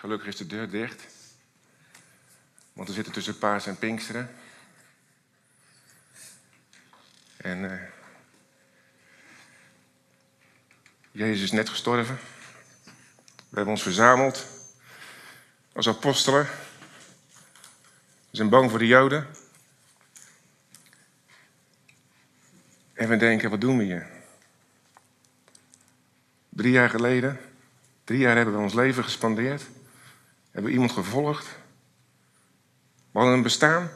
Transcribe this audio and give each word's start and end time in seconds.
Gelukkig 0.00 0.28
is 0.28 0.36
de 0.36 0.46
deur 0.46 0.70
dicht. 0.70 1.06
Want 2.72 2.88
we 2.88 2.94
zitten 2.94 3.12
tussen 3.12 3.38
paas 3.38 3.66
en 3.66 3.78
pinksteren. 3.78 4.30
En 7.36 7.70
eh, 7.70 7.86
Jezus 11.10 11.42
is 11.42 11.50
net 11.50 11.68
gestorven. 11.68 12.18
We 13.24 13.56
hebben 13.56 13.72
ons 13.74 13.82
verzameld 13.82 14.46
als 15.72 15.88
apostelen. 15.88 16.44
We 18.30 18.36
zijn 18.36 18.48
bang 18.48 18.70
voor 18.70 18.78
de 18.78 18.86
Joden. 18.86 19.26
En 22.92 23.08
we 23.08 23.16
denken, 23.16 23.50
wat 23.50 23.60
doen 23.60 23.78
we 23.78 23.84
hier? 23.84 24.06
Drie 26.48 26.72
jaar 26.72 26.90
geleden, 26.90 27.40
drie 28.04 28.18
jaar 28.18 28.36
hebben 28.36 28.54
we 28.54 28.60
ons 28.60 28.74
leven 28.74 29.04
gespandeerd. 29.04 29.62
Hebben 30.60 30.78
we 30.78 30.82
iemand 30.82 31.06
gevolgd. 31.06 31.46
We 33.10 33.18
hadden 33.18 33.34
een 33.34 33.42
bestaan. 33.42 33.90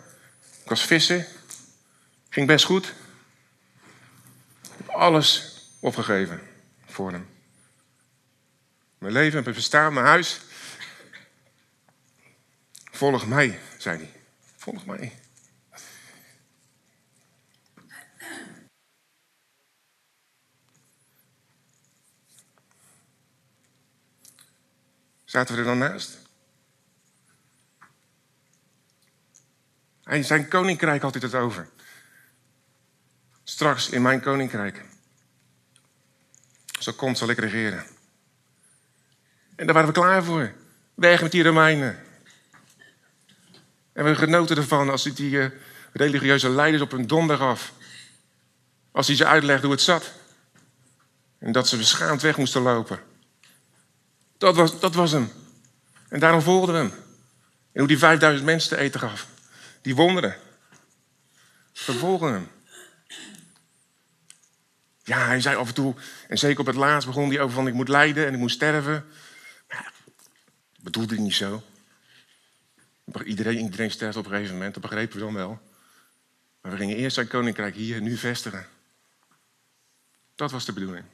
Ik 0.62 0.68
was 0.68 0.84
visser. 0.84 1.26
Ging 2.28 2.46
best 2.46 2.64
goed. 2.64 2.94
Alles 4.86 5.60
opgegeven 5.80 6.40
voor 6.86 7.10
hem. 7.12 7.28
Mijn 8.98 9.12
leven, 9.12 9.42
mijn 9.42 9.54
bestaan, 9.54 9.92
mijn 9.92 10.06
huis. 10.06 10.40
Volg 12.90 13.26
mij, 13.26 13.60
zei 13.78 13.96
hij. 13.96 14.12
Volg 14.56 14.86
mij. 14.86 15.12
Zaten 25.24 25.54
we 25.54 25.60
er 25.60 25.66
dan 25.66 25.78
naast? 25.78 26.23
Hij, 30.14 30.22
zijn 30.22 30.48
koninkrijk 30.48 31.02
had 31.02 31.14
hij 31.14 31.22
het 31.24 31.34
over. 31.34 31.68
Straks 33.44 33.88
in 33.88 34.02
mijn 34.02 34.20
koninkrijk. 34.20 34.84
Zo 36.78 36.92
komt, 36.92 37.18
zal 37.18 37.28
ik 37.28 37.38
regeren. 37.38 37.84
En 39.56 39.66
daar 39.66 39.74
waren 39.74 39.88
we 39.88 40.00
klaar 40.00 40.24
voor. 40.24 40.52
Weg 40.94 41.22
met 41.22 41.32
die 41.32 41.42
Romeinen. 41.42 42.02
En 43.92 44.04
we 44.04 44.14
genoten 44.14 44.56
ervan 44.56 44.90
als 44.90 45.04
hij 45.04 45.12
die 45.14 45.30
uh, 45.30 45.46
religieuze 45.92 46.48
leiders 46.48 46.82
op 46.82 46.90
hun 46.90 47.06
donder 47.06 47.36
gaf. 47.36 47.72
Als 48.92 49.06
hij 49.06 49.16
ze 49.16 49.26
uitlegde 49.26 49.66
hoe 49.66 49.74
het 49.74 49.84
zat. 49.84 50.12
En 51.38 51.52
dat 51.52 51.68
ze 51.68 51.76
beschaamd 51.76 52.22
weg 52.22 52.36
moesten 52.36 52.62
lopen. 52.62 53.00
Dat 54.38 54.56
was, 54.56 54.80
dat 54.80 54.94
was 54.94 55.12
hem. 55.12 55.32
En 56.08 56.20
daarom 56.20 56.42
volgden 56.42 56.74
we 56.74 56.80
hem. 56.80 56.92
En 57.72 57.78
hoe 57.78 57.88
die 57.88 57.98
5000 57.98 58.46
mensen 58.46 58.68
te 58.68 58.76
eten 58.76 59.00
gaf. 59.00 59.32
Die 59.84 59.94
wonderen. 59.94 60.36
We 61.86 61.92
volgden 61.92 62.32
hem. 62.32 62.48
Ja, 65.02 65.26
hij 65.26 65.40
zei 65.40 65.56
af 65.56 65.68
en 65.68 65.74
toe, 65.74 65.94
en 66.28 66.38
zeker 66.38 66.60
op 66.60 66.66
het 66.66 66.74
laatst 66.74 67.06
begon 67.06 67.28
hij 67.28 67.40
over 67.40 67.54
van 67.54 67.66
ik 67.66 67.74
moet 67.74 67.88
lijden 67.88 68.26
en 68.26 68.32
ik 68.32 68.38
moet 68.38 68.50
sterven. 68.50 69.06
Maar 69.68 69.92
bedoelde 70.80 71.14
hij 71.14 71.24
niet 71.24 71.34
zo. 71.34 71.62
Iedereen, 73.24 73.58
iedereen 73.58 73.90
sterft 73.90 74.16
op 74.16 74.24
een 74.24 74.30
gegeven 74.30 74.52
moment, 74.52 74.74
dat 74.74 74.82
begrepen 74.82 75.18
we 75.18 75.24
dan 75.24 75.34
wel. 75.34 75.60
Maar 76.60 76.72
we 76.72 76.78
gingen 76.78 76.96
eerst 76.96 77.14
zijn 77.14 77.28
koninkrijk 77.28 77.74
hier 77.74 78.00
nu 78.00 78.16
vestigen. 78.16 78.66
Dat 80.34 80.50
was 80.50 80.64
de 80.64 80.72
bedoeling. 80.72 81.04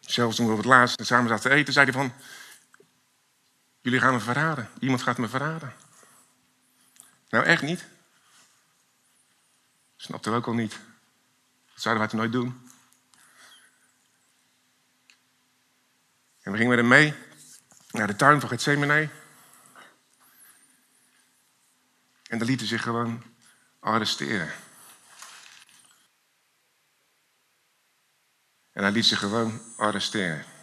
Zelfs 0.00 0.36
toen 0.36 0.46
we 0.46 0.52
op 0.52 0.58
het 0.58 0.66
laatst 0.66 1.06
samen 1.06 1.28
zaten 1.28 1.50
te 1.50 1.56
eten, 1.56 1.72
zei 1.72 1.90
hij 1.90 1.94
van... 1.94 2.12
Jullie 3.88 4.02
gaan 4.02 4.14
me 4.14 4.20
verraden. 4.20 4.70
Iemand 4.78 5.02
gaat 5.02 5.18
me 5.18 5.28
verraden. 5.28 5.74
Nou, 7.28 7.44
echt 7.44 7.62
niet. 7.62 7.86
Snapte 9.96 10.30
ook 10.30 10.46
al 10.46 10.54
niet. 10.54 10.78
Dat 11.72 11.82
zouden 11.82 12.02
wij 12.02 12.10
toen 12.10 12.18
nooit 12.18 12.32
doen. 12.32 12.70
En 16.42 16.52
we 16.52 16.58
gingen 16.58 16.68
met 16.68 16.78
hem 16.78 16.88
mee 16.88 17.14
naar 17.90 18.06
de 18.06 18.16
tuin 18.16 18.40
van 18.40 18.48
Gethsemane. 18.48 19.08
En 22.26 22.38
daar 22.38 22.48
lieten 22.48 22.66
zich 22.66 22.82
gewoon 22.82 23.22
arresteren. 23.80 24.52
En 28.72 28.82
hij 28.82 28.92
liet 28.92 29.06
zich 29.06 29.18
gewoon 29.18 29.60
arresteren. 29.76 30.57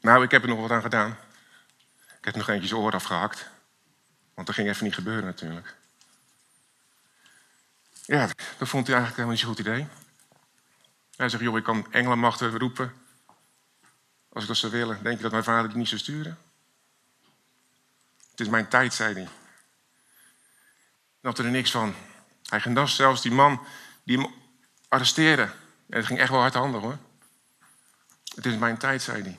Nou, 0.00 0.22
ik 0.24 0.30
heb 0.30 0.42
er 0.42 0.48
nog 0.48 0.60
wat 0.60 0.70
aan 0.70 0.82
gedaan. 0.82 1.18
Ik 2.18 2.24
heb 2.24 2.34
nog 2.34 2.48
eentje 2.48 2.68
zijn 2.68 2.80
oor 2.80 2.92
afgehakt. 2.92 3.48
Want 4.34 4.46
dat 4.46 4.56
ging 4.56 4.68
even 4.68 4.84
niet 4.84 4.94
gebeuren 4.94 5.24
natuurlijk. 5.24 5.74
Ja, 8.04 8.28
dat 8.58 8.68
vond 8.68 8.86
hij 8.86 8.96
eigenlijk 8.96 9.06
helemaal 9.06 9.30
niet 9.30 9.38
zo'n 9.38 9.48
goed 9.48 9.58
idee. 9.58 9.86
Hij 11.16 11.28
zegt, 11.28 11.42
joh, 11.42 11.56
ik 11.56 11.64
kan 11.64 11.92
engelenmachten 11.92 12.58
roepen. 12.58 12.92
Als 14.32 14.42
ik 14.42 14.48
dat 14.48 14.56
zou 14.56 14.72
willen, 14.72 15.02
denk 15.02 15.16
je 15.16 15.22
dat 15.22 15.32
mijn 15.32 15.44
vader 15.44 15.68
die 15.68 15.78
niet 15.78 15.88
zou 15.88 16.00
sturen? 16.00 16.38
Het 18.30 18.40
is 18.40 18.48
mijn 18.48 18.68
tijd, 18.68 18.94
zei 18.94 19.14
hij. 19.14 19.28
Snapte 21.20 21.42
er 21.42 21.50
niks 21.50 21.70
van. 21.70 21.94
Hij 22.48 22.60
genas 22.60 22.96
zelfs 22.96 23.22
die 23.22 23.32
man 23.32 23.66
die 24.02 24.18
hem 24.18 24.34
arresteerde. 24.88 25.42
En 25.88 25.96
het 25.96 26.06
ging 26.06 26.18
echt 26.18 26.30
wel 26.30 26.40
hardhandig 26.40 26.80
hoor. 26.80 26.98
Het 28.34 28.46
is 28.46 28.56
mijn 28.56 28.78
tijd, 28.78 29.02
zei 29.02 29.22
hij. 29.22 29.38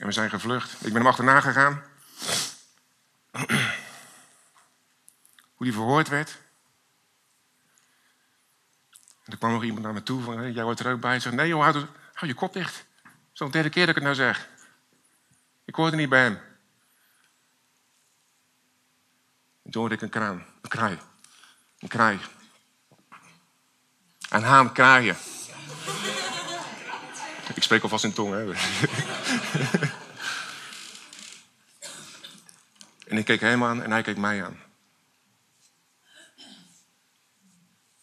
En 0.00 0.06
we 0.06 0.12
zijn 0.12 0.30
gevlucht. 0.30 0.72
Ik 0.72 0.92
ben 0.92 0.94
hem 0.94 1.06
achterna 1.06 1.40
gegaan. 1.40 1.82
Hoe 5.54 5.66
die 5.66 5.72
verhoord 5.72 6.08
werd. 6.08 6.38
En 9.24 9.32
er 9.32 9.38
kwam 9.38 9.52
nog 9.52 9.64
iemand 9.64 9.82
naar 9.82 9.92
me 9.92 10.02
toe 10.02 10.22
van, 10.22 10.52
jij 10.52 10.62
hoort 10.62 10.80
er 10.80 10.92
ook 10.92 11.00
bij. 11.00 11.14
Ik 11.14 11.22
zei, 11.22 11.34
nee 11.34 11.48
joh, 11.48 11.62
hou, 11.62 11.86
hou 12.12 12.26
je 12.26 12.34
kop 12.34 12.52
dicht. 12.52 12.86
Zo'n 13.32 13.50
derde 13.50 13.68
keer 13.68 13.86
dat 13.86 13.96
ik 13.96 14.02
het 14.02 14.04
nou 14.04 14.14
zeg. 14.16 14.48
Ik 15.64 15.74
hoorde 15.74 15.96
niet 15.96 16.08
bij 16.08 16.22
hem. 16.22 16.40
En 19.62 19.70
toen 19.70 19.80
hoorde 19.80 19.94
ik 19.94 20.02
een 20.02 20.08
kraan, 20.08 20.44
een 20.62 20.70
kraai. 20.70 20.98
Een 21.78 21.88
kraai. 21.88 22.20
Een 24.28 24.42
haan 24.42 24.72
kraaien. 24.72 25.16
Ik 27.54 27.62
spreek 27.62 27.82
alvast 27.82 28.04
in 28.04 28.12
tong, 28.12 28.32
hè. 28.32 28.52
en 33.10 33.18
ik 33.18 33.24
keek 33.24 33.40
hem 33.40 33.64
aan 33.64 33.82
en 33.82 33.90
hij 33.90 34.02
keek 34.02 34.16
mij 34.16 34.44
aan. 34.44 34.62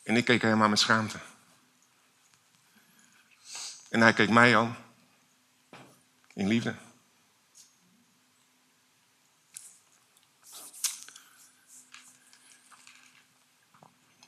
En 0.04 0.16
ik 0.16 0.26
keek 0.26 0.42
hem 0.42 0.64
aan 0.64 0.70
met 0.70 0.80
schaamte. 0.80 1.18
En 3.90 4.02
hij 4.02 4.14
keek 4.14 4.30
mij 4.30 4.58
aan 4.58 4.78
in 6.34 6.48
liefde. 6.48 6.76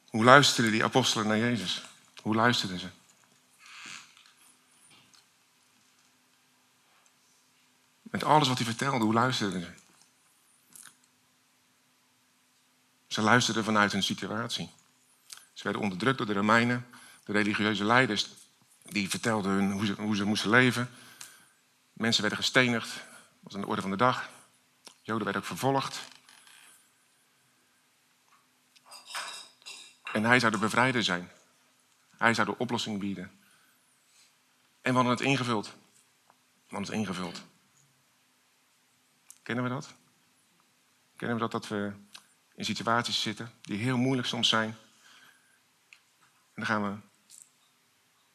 Hoe 0.09 0.23
luisterden 0.23 0.71
die 0.71 0.83
apostelen 0.83 1.27
naar 1.27 1.37
Jezus? 1.37 1.83
Hoe 2.21 2.35
luisterden 2.35 2.79
ze? 2.79 2.87
Met 8.09 8.23
alles 8.23 8.47
wat 8.47 8.57
hij 8.57 8.65
vertelde, 8.65 9.03
hoe 9.03 9.13
luisterden 9.13 9.61
ze? 9.61 9.71
Ze 13.07 13.21
luisterden 13.21 13.63
vanuit 13.63 13.91
hun 13.91 14.03
situatie. 14.03 14.69
Ze 15.53 15.63
werden 15.63 15.81
onderdrukt 15.81 16.17
door 16.17 16.27
de 16.27 16.33
Romeinen, 16.33 16.87
de 17.23 17.31
religieuze 17.31 17.83
leiders, 17.83 18.29
die 18.83 19.09
vertelden 19.09 19.51
hun 19.51 19.71
hoe 19.71 19.85
ze, 19.85 19.93
hoe 19.93 20.15
ze 20.15 20.23
moesten 20.23 20.49
leven. 20.49 20.89
Mensen 21.93 22.21
werden 22.21 22.39
gestenigd, 22.39 22.93
dat 22.93 23.03
was 23.41 23.55
aan 23.55 23.61
de 23.61 23.67
orde 23.67 23.81
van 23.81 23.91
de 23.91 23.97
dag. 23.97 24.29
Joden 25.01 25.23
werden 25.23 25.41
ook 25.41 25.47
vervolgd. 25.47 25.99
En 30.13 30.23
hij 30.23 30.39
zou 30.39 30.51
de 30.51 30.57
bevrijder 30.57 31.03
zijn. 31.03 31.31
Hij 32.17 32.33
zou 32.33 32.47
de 32.47 32.57
oplossing 32.57 32.99
bieden. 32.99 33.31
En 34.81 34.91
we 34.91 34.97
hadden 34.97 35.11
het 35.11 35.21
ingevuld. 35.21 35.65
We 35.65 36.75
hadden 36.75 36.89
het 36.89 36.99
ingevuld. 36.99 37.41
Kennen 39.49 39.67
we 39.67 39.73
dat? 39.73 39.95
Kennen 41.15 41.37
we 41.37 41.41
dat 41.41 41.51
dat 41.51 41.67
we 41.67 41.93
in 42.55 42.65
situaties 42.65 43.21
zitten 43.21 43.51
die 43.61 43.77
heel 43.77 43.97
moeilijk 43.97 44.27
soms 44.27 44.49
zijn? 44.49 44.69
En 46.29 46.53
dan 46.53 46.65
gaan 46.65 46.83
we 46.83 46.99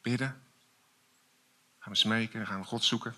bidden. 0.01 0.43
Gaan 1.79 1.91
we 1.93 1.97
smeken, 1.97 2.37
dan 2.37 2.47
gaan 2.47 2.59
we 2.59 2.65
God 2.65 2.83
zoeken. 2.83 3.15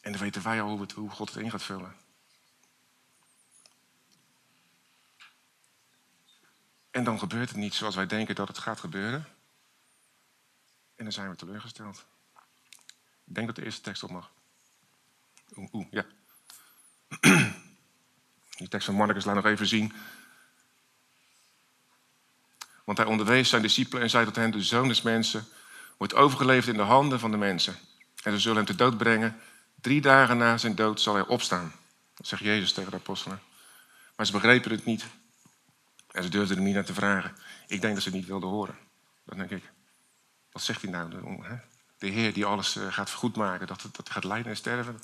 En 0.00 0.12
dan 0.12 0.18
weten 0.20 0.42
wij 0.42 0.62
al 0.62 0.86
hoe, 0.94 1.10
God 1.10 1.34
het 1.34 1.42
in 1.44 1.50
gaat 1.50 1.62
vullen. 1.62 1.96
En 6.90 7.04
dan 7.04 7.18
gebeurt 7.18 7.48
het 7.48 7.58
niet 7.58 7.74
zoals 7.74 7.94
wij 7.94 8.06
denken 8.06 8.34
dat 8.34 8.48
het 8.48 8.58
gaat 8.58 8.80
gebeuren. 8.80 9.26
En 10.94 11.04
dan 11.04 11.12
zijn 11.12 11.30
we 11.30 11.36
teleurgesteld. 11.36 12.04
Ik 13.24 13.34
denk 13.34 13.46
dat 13.46 13.56
de 13.56 13.64
eerste 13.64 13.82
tekst 13.82 14.02
op 14.02 14.10
mag. 14.10 14.30
Oeh, 15.56 15.86
ja. 15.90 16.04
Die 18.58 18.68
tekst 18.68 18.86
van 18.86 18.94
Marcus 18.94 19.24
laat 19.24 19.34
nog 19.34 19.44
even 19.44 19.66
zien. 19.66 19.92
Want 22.84 22.98
hij 22.98 23.06
onderwees 23.06 23.48
zijn 23.48 23.62
discipelen 23.62 24.02
en 24.02 24.10
zei 24.10 24.24
tot 24.24 24.36
hen: 24.36 24.50
De 24.50 24.62
zoon 24.62 24.88
des 24.88 25.02
mensen 25.02 25.46
wordt 25.96 26.14
overgeleverd 26.14 26.68
in 26.68 26.76
de 26.76 26.82
handen 26.82 27.20
van 27.20 27.30
de 27.30 27.36
mensen. 27.36 27.74
En 28.22 28.32
ze 28.32 28.38
zullen 28.38 28.56
hem 28.56 28.66
te 28.66 28.74
dood 28.74 28.96
brengen. 28.96 29.40
Drie 29.80 30.00
dagen 30.00 30.36
na 30.36 30.58
zijn 30.58 30.74
dood 30.74 31.00
zal 31.00 31.14
hij 31.14 31.26
opstaan. 31.26 31.72
Dat 32.14 32.26
zegt 32.26 32.42
Jezus 32.42 32.72
tegen 32.72 32.90
de 32.90 32.96
apostelen. 32.96 33.40
Maar 34.16 34.26
ze 34.26 34.32
begrepen 34.32 34.70
het 34.70 34.84
niet. 34.84 35.04
En 36.10 36.22
ze 36.22 36.28
durfden 36.28 36.56
er 36.56 36.62
niet 36.62 36.74
naar 36.74 36.84
te 36.84 36.94
vragen. 36.94 37.36
Ik 37.66 37.80
denk 37.80 37.94
dat 37.94 38.02
ze 38.02 38.08
het 38.08 38.18
niet 38.18 38.26
wilden 38.26 38.48
horen. 38.48 38.78
Dat 39.24 39.38
denk 39.38 39.50
ik. 39.50 39.72
Wat 40.52 40.62
zegt 40.62 40.82
hij 40.82 40.90
nou? 40.90 41.10
De 41.98 42.06
Heer 42.06 42.32
die 42.32 42.44
alles 42.44 42.76
eh, 42.76 42.92
gaat 42.92 43.10
goedmaken, 43.10 43.66
dat, 43.66 43.88
gaat 44.04 44.24
lijden 44.24 44.50
en 44.50 44.56
sterven. 44.56 45.00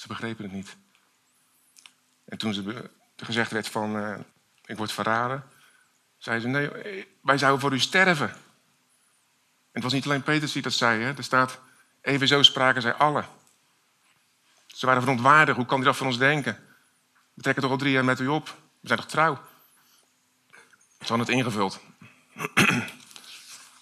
Ze 0.00 0.06
begrepen 0.06 0.44
het 0.44 0.52
niet. 0.52 0.76
En 2.24 2.38
toen 2.38 2.54
ze 2.54 2.90
gezegd 3.16 3.50
werd 3.50 3.68
van, 3.68 3.96
uh, 3.96 4.18
ik 4.64 4.76
word 4.76 4.92
verraden, 4.92 5.44
zeiden 6.18 6.50
ze, 6.50 6.58
nee, 6.58 7.08
wij 7.22 7.38
zouden 7.38 7.60
voor 7.60 7.72
u 7.72 7.78
sterven. 7.78 8.28
En 8.28 8.36
het 9.72 9.82
was 9.82 9.92
niet 9.92 10.04
alleen 10.04 10.22
Petrus 10.22 10.52
die 10.52 10.62
dat 10.62 10.72
zei, 10.72 11.02
hè? 11.02 11.16
er 11.16 11.24
staat, 11.24 11.60
even 12.00 12.28
zo 12.28 12.42
spraken 12.42 12.82
zij 12.82 12.92
allen. 12.92 13.26
Ze 14.66 14.86
waren 14.86 15.02
verontwaardigd, 15.02 15.56
hoe 15.56 15.66
kan 15.66 15.76
hij 15.76 15.86
dat 15.86 15.96
van 15.96 16.06
ons 16.06 16.18
denken? 16.18 16.58
We 17.34 17.42
trekken 17.42 17.62
toch 17.62 17.72
al 17.72 17.78
drie 17.78 17.92
jaar 17.92 18.04
met 18.04 18.20
u 18.20 18.26
op, 18.26 18.46
we 18.80 18.88
zijn 18.88 18.98
toch 18.98 19.08
trouw? 19.08 19.40
Ze 21.00 21.06
hadden 21.06 21.26
het 21.26 21.36
ingevuld. 21.36 21.72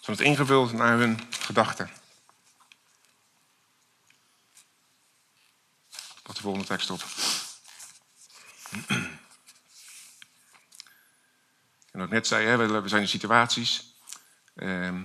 Ze 0.01 0.15
hadden 0.15 0.17
het 0.17 0.21
ingevuld 0.21 0.73
naar 0.73 0.99
hun 0.99 1.21
gedachten. 1.31 1.98
Wat 6.29 6.37
de 6.37 6.43
volgende 6.43 6.67
tekst 6.67 6.91
op. 6.91 7.05
En 11.93 12.05
wat 12.05 12.09
net 12.13 12.27
zei, 12.27 12.47
hè, 12.47 12.83
we 12.83 12.89
zijn 12.89 13.03
in 13.03 13.09
situaties. 13.09 13.95
Ehm, 14.55 15.03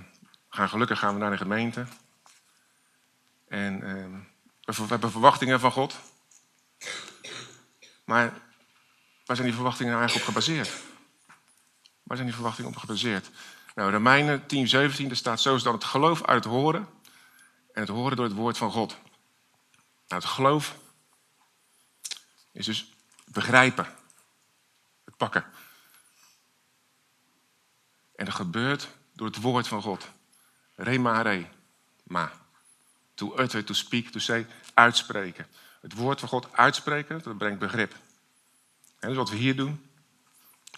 gaan, 0.48 0.68
gelukkig 0.68 0.98
gaan 0.98 1.14
we 1.14 1.20
naar 1.20 1.30
de 1.30 1.36
gemeente. 1.36 1.86
En 3.48 3.82
ehm, 3.82 4.12
we 4.76 4.86
hebben 4.88 5.10
verwachtingen 5.10 5.60
van 5.60 5.72
God. 5.72 5.94
Maar 8.04 8.32
waar 9.24 9.36
zijn 9.36 9.48
die 9.48 9.56
verwachtingen 9.56 9.98
eigenlijk 9.98 10.26
op 10.26 10.34
gebaseerd? 10.34 10.68
Waar 12.02 12.16
zijn 12.16 12.28
die 12.28 12.36
verwachtingen 12.36 12.70
op 12.70 12.76
gebaseerd? 12.76 13.30
Nou, 13.74 13.90
Romeinen 13.90 14.46
10, 14.46 14.68
17, 14.68 15.10
er 15.10 15.16
staat 15.16 15.40
zo 15.40 15.54
is 15.54 15.62
dan 15.62 15.74
het 15.74 15.84
geloof 15.84 16.24
uit 16.24 16.44
het 16.44 16.52
horen. 16.52 16.88
En 17.72 17.80
het 17.80 17.88
horen 17.88 18.16
door 18.16 18.26
het 18.26 18.34
woord 18.34 18.58
van 18.58 18.70
God. 18.70 18.96
Nou, 20.08 20.22
het 20.22 20.24
geloof 20.24 20.82
is 22.54 22.66
dus 22.66 22.92
begrijpen. 23.24 23.86
Het 25.04 25.16
pakken. 25.16 25.44
En 28.16 28.24
dat 28.24 28.34
gebeurt 28.34 28.88
door 29.12 29.26
het 29.26 29.40
woord 29.40 29.68
van 29.68 29.82
God. 29.82 30.08
Remare. 30.74 31.48
Ma. 32.02 32.32
To 33.14 33.38
utter, 33.38 33.64
to 33.64 33.74
speak, 33.74 34.06
to 34.06 34.18
say. 34.18 34.46
Uitspreken. 34.74 35.46
Het 35.80 35.94
woord 35.94 36.20
van 36.20 36.28
God 36.28 36.52
uitspreken, 36.52 37.22
dat 37.22 37.38
brengt 37.38 37.58
begrip. 37.58 37.94
En 38.98 39.08
dus 39.08 39.16
wat 39.16 39.30
we 39.30 39.36
hier 39.36 39.56
doen, 39.56 39.90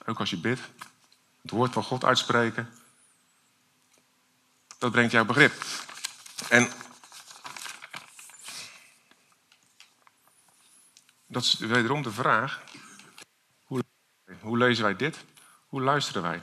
ook 0.06 0.18
als 0.18 0.30
je 0.30 0.36
bidt, 0.36 0.60
het 1.42 1.50
woord 1.50 1.72
van 1.72 1.82
God 1.82 2.04
uitspreken, 2.04 2.72
dat 4.78 4.90
brengt 4.90 5.12
jouw 5.12 5.24
begrip. 5.24 5.64
En 6.48 6.72
dat 11.26 11.42
is 11.42 11.54
wederom 11.58 12.02
de 12.02 12.12
vraag, 12.12 12.62
hoe, 13.64 13.82
hoe 14.40 14.58
lezen 14.58 14.84
wij 14.84 14.96
dit? 14.96 15.24
Hoe 15.66 15.82
luisteren 15.82 16.22
wij? 16.22 16.42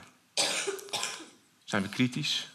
Zijn 1.64 1.82
we 1.82 1.88
kritisch? 1.88 2.52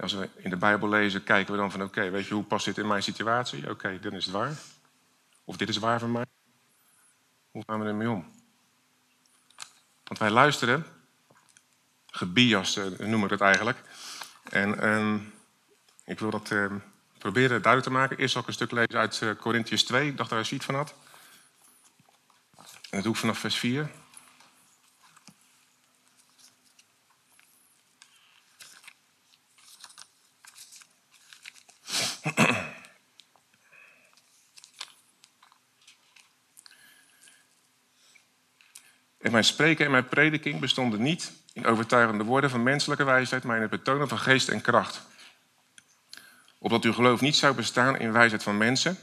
Als 0.00 0.12
we 0.12 0.28
in 0.36 0.50
de 0.50 0.56
Bijbel 0.56 0.88
lezen, 0.88 1.24
kijken 1.24 1.52
we 1.52 1.60
dan 1.60 1.70
van 1.70 1.82
oké, 1.82 2.10
weet 2.10 2.26
je, 2.26 2.34
hoe 2.34 2.44
past 2.44 2.64
dit 2.64 2.78
in 2.78 2.86
mijn 2.86 3.02
situatie? 3.02 3.70
Oké, 3.70 4.00
dan 4.00 4.12
is 4.12 4.24
het 4.24 4.34
waar. 4.34 4.56
Of 5.44 5.56
dit 5.56 5.68
is 5.68 5.76
waar 5.76 6.00
voor 6.00 6.08
mij. 6.08 6.24
Hoe 7.50 7.62
gaan 7.66 7.80
we 7.80 7.86
ermee 7.86 8.10
om? 8.10 8.30
Want 10.04 10.18
wij 10.18 10.30
luisteren, 10.30 10.86
gebias 12.06 12.76
uh, 12.76 12.84
noemen 12.98 13.28
we 13.28 13.34
het 13.34 13.40
eigenlijk. 13.40 13.82
En 14.42 14.80
ehm, 14.80 15.18
ik 16.04 16.18
wil 16.18 16.30
dat 16.30 16.50
ehm, 16.50 16.78
proberen 17.22 17.62
duidelijk 17.62 17.82
te 17.82 17.90
maken. 17.90 18.16
Eerst 18.16 18.32
zal 18.32 18.40
ik 18.42 18.46
een 18.46 18.52
stuk 18.52 18.70
lezen 18.70 18.98
uit 18.98 19.20
uh, 19.22 19.30
Corinthians 19.40 19.82
2. 19.82 20.08
Ik 20.08 20.16
dacht 20.16 20.30
dat 20.30 20.38
hij 20.38 20.48
sheet 20.48 20.64
van 20.64 20.74
had. 20.74 20.94
En 22.56 22.64
dat 22.90 23.02
doe 23.02 23.12
ik 23.12 23.18
vanaf 23.18 23.38
vers 23.38 23.58
4. 23.58 23.90
En 39.18 39.30
mijn 39.36 39.44
spreken 39.44 39.84
en 39.84 39.90
mijn 39.90 40.08
prediking 40.08 40.60
bestonden 40.60 41.02
niet 41.02 41.32
in 41.52 41.66
overtuigende 41.66 42.24
woorden 42.24 42.50
van 42.50 42.62
menselijke 42.62 43.04
wijsheid, 43.04 43.44
maar 43.44 43.56
in 43.56 43.62
het 43.62 43.70
betonen 43.70 44.08
van 44.08 44.18
geest 44.18 44.48
en 44.48 44.60
kracht. 44.60 45.02
Opdat 46.62 46.84
uw 46.84 46.92
geloof 46.92 47.20
niet 47.20 47.36
zou 47.36 47.54
bestaan 47.54 47.98
in 47.98 48.12
wijsheid 48.12 48.42
van 48.42 48.56
mensen, 48.56 48.98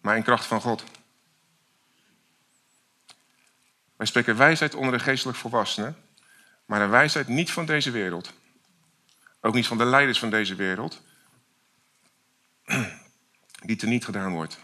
maar 0.00 0.16
in 0.16 0.22
kracht 0.22 0.46
van 0.46 0.60
God. 0.60 0.84
Wij 3.96 4.06
spreken 4.06 4.36
wijsheid 4.36 4.74
onder 4.74 4.92
de 4.92 5.04
geestelijk 5.04 5.38
volwassenen, 5.38 5.96
maar 6.64 6.80
een 6.80 6.90
wijsheid 6.90 7.28
niet 7.28 7.50
van 7.50 7.66
deze 7.66 7.90
wereld. 7.90 8.32
Ook 9.40 9.54
niet 9.54 9.66
van 9.66 9.78
de 9.78 9.84
leiders 9.84 10.18
van 10.18 10.30
deze 10.30 10.54
wereld, 10.54 11.02
die 13.68 13.76
teniet 13.76 14.04
gedaan 14.04 14.32
wordt. 14.32 14.58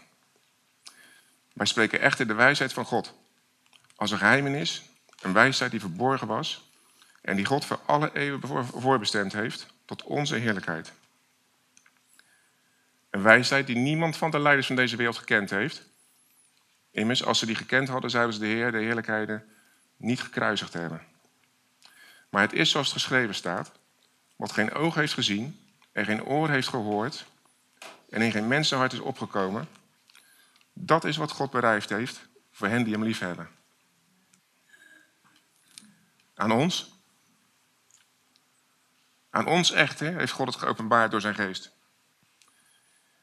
Wij 1.53 1.65
spreken 1.65 1.99
echter 1.99 2.27
de 2.27 2.33
wijsheid 2.33 2.73
van 2.73 2.85
God, 2.85 3.13
als 3.95 4.11
een 4.11 4.17
geheimenis 4.17 4.83
een 5.21 5.33
wijsheid 5.33 5.71
die 5.71 5.79
verborgen 5.79 6.27
was 6.27 6.69
en 7.21 7.35
die 7.35 7.45
God 7.45 7.65
voor 7.65 7.79
alle 7.85 8.13
eeuwen 8.13 8.65
voorbestemd 8.65 9.33
heeft 9.33 9.65
tot 9.85 10.03
onze 10.03 10.35
heerlijkheid. 10.35 10.93
Een 13.15 13.21
wijsheid 13.21 13.67
die 13.67 13.75
niemand 13.75 14.17
van 14.17 14.31
de 14.31 14.39
leiders 14.39 14.67
van 14.67 14.75
deze 14.75 14.95
wereld 14.95 15.17
gekend 15.17 15.49
heeft. 15.49 15.81
Immers, 16.91 17.25
als 17.25 17.39
ze 17.39 17.45
die 17.45 17.55
gekend 17.55 17.87
hadden, 17.87 18.09
zouden 18.09 18.33
ze 18.33 18.39
de 18.39 18.45
Heer, 18.45 18.71
de 18.71 18.77
heerlijkheden, 18.77 19.43
niet 19.97 20.21
gekruisigd 20.21 20.73
hebben. 20.73 21.01
Maar 22.29 22.41
het 22.41 22.53
is 22.53 22.69
zoals 22.69 22.87
het 22.87 22.95
geschreven 22.95 23.35
staat: 23.35 23.71
wat 24.35 24.51
geen 24.51 24.73
oog 24.73 24.95
heeft 24.95 25.13
gezien 25.13 25.59
en 25.91 26.05
geen 26.05 26.23
oor 26.23 26.49
heeft 26.49 26.67
gehoord 26.67 27.25
en 28.09 28.21
in 28.21 28.31
geen 28.31 28.47
mensenhart 28.47 28.93
is 28.93 28.99
opgekomen, 28.99 29.67
dat 30.73 31.03
is 31.03 31.17
wat 31.17 31.31
God 31.31 31.51
bereikt 31.51 31.89
heeft 31.89 32.27
voor 32.51 32.67
hen 32.67 32.83
die 32.83 32.93
hem 32.93 33.03
liefhebben. 33.03 33.49
Aan 36.33 36.51
ons? 36.51 36.93
Aan 39.29 39.47
ons 39.47 39.71
echt 39.71 39.99
heeft 39.99 40.31
God 40.31 40.47
het 40.47 40.55
geopenbaard 40.55 41.11
door 41.11 41.21
zijn 41.21 41.35
geest. 41.35 41.73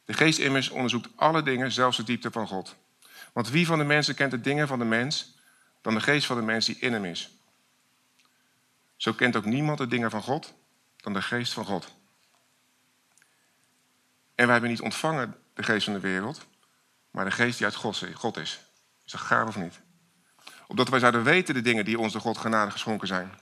De 0.04 0.12
geest 0.12 0.38
immers 0.38 0.68
onderzoekt 0.68 1.08
alle 1.16 1.42
dingen, 1.42 1.72
zelfs 1.72 1.96
de 1.96 2.04
diepte 2.04 2.30
van 2.30 2.46
God. 2.46 2.76
Want 3.32 3.50
wie 3.50 3.66
van 3.66 3.78
de 3.78 3.84
mensen 3.84 4.14
kent 4.14 4.30
de 4.30 4.40
dingen 4.40 4.68
van 4.68 4.78
de 4.78 4.84
mens 4.84 5.36
dan 5.80 5.94
de 5.94 6.00
geest 6.00 6.26
van 6.26 6.36
de 6.36 6.42
mens 6.42 6.66
die 6.66 6.78
in 6.78 6.92
hem 6.92 7.04
is? 7.04 7.30
Zo 8.96 9.12
kent 9.12 9.36
ook 9.36 9.44
niemand 9.44 9.78
de 9.78 9.86
dingen 9.86 10.10
van 10.10 10.22
God 10.22 10.54
dan 10.96 11.12
de 11.12 11.22
geest 11.22 11.52
van 11.52 11.64
God. 11.64 11.84
En 14.34 14.44
wij 14.44 14.52
hebben 14.52 14.70
niet 14.70 14.80
ontvangen 14.80 15.36
de 15.54 15.62
geest 15.62 15.84
van 15.84 15.92
de 15.92 16.00
wereld, 16.00 16.46
maar 17.10 17.24
de 17.24 17.30
geest 17.30 17.58
die 17.58 17.66
uit 17.66 17.74
God 18.14 18.36
is. 18.36 18.60
Is 19.04 19.12
dat 19.12 19.20
gaaf 19.20 19.48
of 19.48 19.56
niet? 19.56 19.80
Opdat 20.66 20.88
wij 20.88 20.98
zouden 20.98 21.24
weten 21.24 21.54
de 21.54 21.62
dingen 21.62 21.84
die 21.84 21.98
ons 21.98 22.12
door 22.12 22.20
God 22.20 22.38
genade 22.38 22.70
geschonken 22.70 23.06
zijn. 23.06 23.32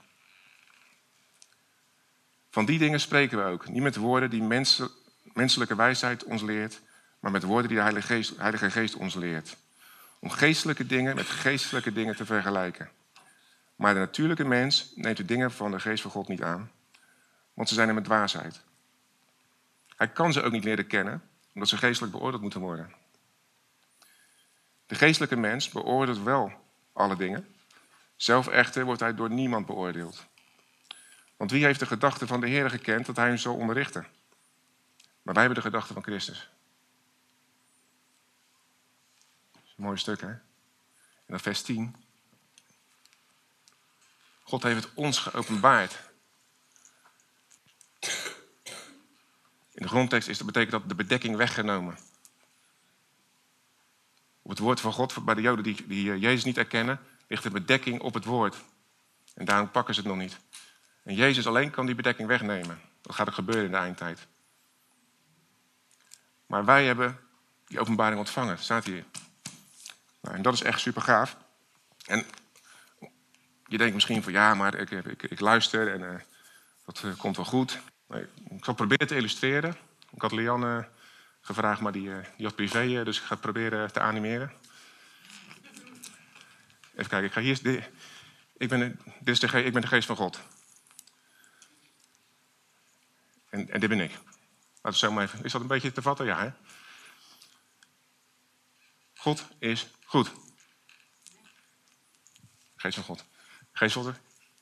Van 2.50 2.64
die 2.64 2.78
dingen 2.78 3.00
spreken 3.00 3.38
we 3.38 3.44
ook. 3.44 3.68
Niet 3.68 3.82
met 3.82 3.96
woorden 3.96 4.30
die 4.30 4.42
menselijke 5.32 5.74
wijsheid 5.74 6.24
ons 6.24 6.42
leert, 6.42 6.80
maar 7.20 7.30
met 7.30 7.42
woorden 7.42 7.68
die 7.68 7.76
de 7.76 7.82
Heilige 7.82 8.06
Geest, 8.06 8.36
Heilige 8.36 8.70
Geest 8.70 8.94
ons 8.94 9.14
leert. 9.14 9.56
Om 10.18 10.30
geestelijke 10.30 10.86
dingen 10.86 11.14
met 11.14 11.26
geestelijke 11.26 11.92
dingen 11.92 12.16
te 12.16 12.24
vergelijken. 12.24 12.90
Maar 13.76 13.94
de 13.94 14.00
natuurlijke 14.00 14.44
mens 14.44 14.92
neemt 14.94 15.16
de 15.16 15.24
dingen 15.24 15.52
van 15.52 15.70
de 15.70 15.80
geest 15.80 16.02
van 16.02 16.10
God 16.10 16.28
niet 16.28 16.42
aan, 16.42 16.70
want 17.54 17.68
ze 17.68 17.74
zijn 17.74 17.86
hem 17.86 17.96
met 17.96 18.04
dwaasheid. 18.04 18.60
Hij 19.96 20.08
kan 20.08 20.32
ze 20.32 20.42
ook 20.42 20.52
niet 20.52 20.64
leren 20.64 20.86
kennen, 20.86 21.22
omdat 21.54 21.68
ze 21.68 21.76
geestelijk 21.76 22.12
beoordeeld 22.12 22.42
moeten 22.42 22.60
worden. 22.60 22.94
De 24.86 24.94
geestelijke 24.94 25.36
mens 25.36 25.68
beoordeelt 25.68 26.22
wel 26.22 26.52
alle 26.92 27.16
dingen. 27.16 27.54
Zelf 28.16 28.48
echter 28.48 28.84
wordt 28.84 29.00
hij 29.00 29.14
door 29.14 29.30
niemand 29.30 29.66
beoordeeld. 29.66 30.26
Want 31.36 31.50
wie 31.50 31.64
heeft 31.64 31.80
de 31.80 31.86
gedachte 31.86 32.26
van 32.26 32.40
de 32.40 32.48
Heer 32.48 32.70
gekend 32.70 33.06
dat 33.06 33.16
hij 33.16 33.26
hem 33.26 33.36
zou 33.36 33.58
onderrichten? 33.58 34.06
Maar 35.30 35.38
wij 35.38 35.48
hebben 35.48 35.64
de 35.64 35.70
gedachte 35.70 35.92
van 35.92 36.02
Christus. 36.02 36.50
Dat 39.52 39.62
is 39.64 39.74
een 39.76 39.84
mooi 39.84 39.96
stuk, 39.96 40.20
hè? 40.20 40.28
En 40.28 40.40
dan 41.26 41.40
vers 41.40 41.62
10. 41.62 41.96
God 44.42 44.62
heeft 44.62 44.84
het 44.84 44.94
ons 44.94 45.18
geopenbaard. 45.18 45.98
In 49.72 49.82
de 49.82 49.88
grondtekst 49.88 50.28
is 50.28 50.38
dat 50.38 50.46
betekent 50.46 50.72
dat 50.72 50.88
de 50.88 50.94
bedekking 50.94 51.36
weggenomen. 51.36 51.98
Op 54.42 54.50
het 54.50 54.58
woord 54.58 54.80
van 54.80 54.92
God, 54.92 55.24
bij 55.24 55.34
de 55.34 55.40
Joden 55.40 55.64
die, 55.64 55.86
die 55.86 56.12
eh, 56.12 56.20
Jezus 56.20 56.44
niet 56.44 56.58
erkennen, 56.58 57.00
ligt 57.26 57.42
de 57.42 57.50
bedekking 57.50 58.00
op 58.00 58.14
het 58.14 58.24
woord. 58.24 58.56
En 59.34 59.44
daarom 59.44 59.70
pakken 59.70 59.94
ze 59.94 60.00
het 60.00 60.08
nog 60.08 60.18
niet. 60.18 60.38
En 61.02 61.14
Jezus 61.14 61.46
alleen 61.46 61.70
kan 61.70 61.86
die 61.86 61.94
bedekking 61.94 62.28
wegnemen. 62.28 62.80
Dat 63.00 63.14
gaat 63.14 63.26
er 63.26 63.32
gebeuren 63.32 63.64
in 63.64 63.70
de 63.70 63.76
eindtijd. 63.76 64.28
Maar 66.50 66.64
wij 66.64 66.84
hebben 66.84 67.18
die 67.66 67.80
openbaring 67.80 68.18
ontvangen, 68.18 68.58
staat 68.58 68.84
hier. 68.84 69.04
Nou, 70.20 70.36
en 70.36 70.42
dat 70.42 70.54
is 70.54 70.62
echt 70.62 70.80
super 70.80 71.02
gaaf. 71.02 71.36
En 72.06 72.26
je 73.66 73.78
denkt 73.78 73.94
misschien 73.94 74.22
van 74.22 74.32
ja, 74.32 74.54
maar 74.54 74.74
ik, 74.74 74.90
ik, 74.90 75.22
ik 75.22 75.40
luister 75.40 75.92
en 75.92 76.00
uh, 76.00 76.20
dat 76.84 77.02
uh, 77.04 77.16
komt 77.16 77.36
wel 77.36 77.44
goed. 77.44 77.78
Ik 78.48 78.64
zal 78.64 78.74
proberen 78.74 79.06
te 79.06 79.16
illustreren. 79.16 79.76
Ik 80.10 80.22
had 80.22 80.32
Lianne 80.32 80.88
gevraagd, 81.40 81.80
maar 81.80 81.92
die, 81.92 82.10
die 82.36 82.46
had 82.46 82.54
privé, 82.54 83.04
dus 83.04 83.18
ik 83.18 83.24
ga 83.24 83.32
het 83.32 83.40
proberen 83.40 83.92
te 83.92 84.00
animeren. 84.00 84.52
Even 86.92 87.08
kijken, 87.08 87.24
ik 87.24 87.32
ga 87.32 87.40
hier. 87.40 87.62
De, 87.62 87.82
ik, 88.56 88.68
ben, 88.68 89.00
dit 89.20 89.42
is 89.42 89.50
de, 89.50 89.64
ik 89.64 89.72
ben 89.72 89.82
de 89.82 89.88
geest 89.88 90.06
van 90.06 90.16
God. 90.16 90.40
En, 93.50 93.70
en 93.70 93.80
dit 93.80 93.88
ben 93.88 94.00
ik. 94.00 94.12
Laten 94.82 95.00
we 95.00 95.06
zo 95.06 95.12
maar 95.12 95.24
even. 95.24 95.44
Is 95.44 95.52
dat 95.52 95.60
een 95.60 95.66
beetje 95.66 95.92
te 95.92 96.02
vatten? 96.02 96.26
Ja, 96.26 96.40
hè? 96.40 96.52
God 99.14 99.46
is 99.58 99.88
goed. 100.04 100.32
Geest 102.76 102.94
van 102.94 103.04
God. 103.04 103.24
Geest 103.72 103.92
van 103.92 104.04
God. 104.04 104.14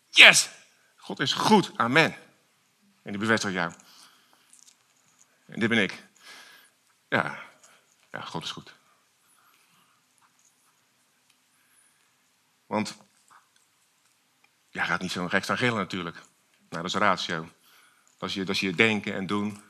Yes! 0.08 0.50
God 0.96 1.20
is 1.20 1.32
goed. 1.32 1.78
Amen. 1.78 2.16
En 3.02 3.10
die 3.10 3.18
bevestigt 3.18 3.54
jou. 3.54 3.72
En 5.46 5.60
dit 5.60 5.68
ben 5.68 5.78
ik. 5.78 6.02
Ja. 7.08 7.42
Ja, 8.10 8.20
God 8.20 8.44
is 8.44 8.50
goed. 8.50 8.75
Want 12.66 12.96
ja, 14.70 14.84
gaat 14.84 15.00
niet 15.00 15.12
zo 15.12 15.26
recht 15.26 15.44
staan 15.44 15.58
gillen 15.58 15.76
natuurlijk. 15.76 16.16
Nou, 16.68 16.82
dat 16.82 16.84
is 16.84 16.94
ratio. 16.94 17.48
Dat 18.18 18.32
je, 18.32 18.44
dat 18.44 18.58
je 18.58 18.75
denken 18.75 19.14
en 19.14 19.26
doen. 19.26 19.67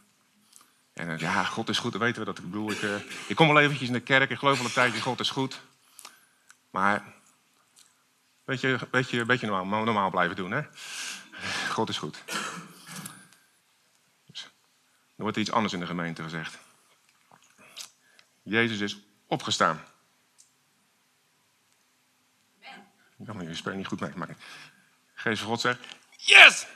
En 0.98 1.08
uh, 1.08 1.18
ja, 1.18 1.44
God 1.44 1.68
is 1.68 1.78
goed, 1.78 1.92
dan 1.92 2.00
weten 2.00 2.18
we 2.18 2.24
dat. 2.24 2.38
Ik 2.38 2.44
bedoel, 2.44 2.70
ik, 2.70 2.82
uh, 2.82 2.94
ik 3.26 3.36
kom 3.36 3.48
wel 3.48 3.60
eventjes 3.60 3.88
in 3.88 3.94
de 3.94 4.00
kerk, 4.00 4.30
ik 4.30 4.38
geloof 4.38 4.58
al 4.58 4.64
een 4.64 4.72
tijdje, 4.72 5.00
God 5.00 5.20
is 5.20 5.30
goed. 5.30 5.60
Maar, 6.70 7.04
weet 8.44 8.60
je, 8.60 8.78
weet 8.90 9.10
je, 9.10 9.24
beetje 9.24 9.46
normaal, 9.46 9.84
normaal 9.84 10.10
blijven 10.10 10.36
doen, 10.36 10.50
hè. 10.50 10.62
God 11.70 11.88
is 11.88 11.98
goed. 11.98 12.22
Dus, 14.26 14.50
er 15.16 15.22
wordt 15.22 15.36
iets 15.36 15.50
anders 15.50 15.72
in 15.72 15.80
de 15.80 15.86
gemeente 15.86 16.22
gezegd. 16.22 16.58
Jezus 18.42 18.80
is 18.80 18.98
opgestaan. 19.26 19.82
Ja, 23.16 23.32
maar 23.32 23.44
je 23.44 23.54
spreekt 23.54 23.76
niet 23.76 23.86
goed 23.86 24.00
mee. 24.00 24.12
Maar 24.14 24.36
Geest 25.14 25.40
van 25.40 25.48
God 25.48 25.60
zegt, 25.60 25.80
yes! 26.16 26.66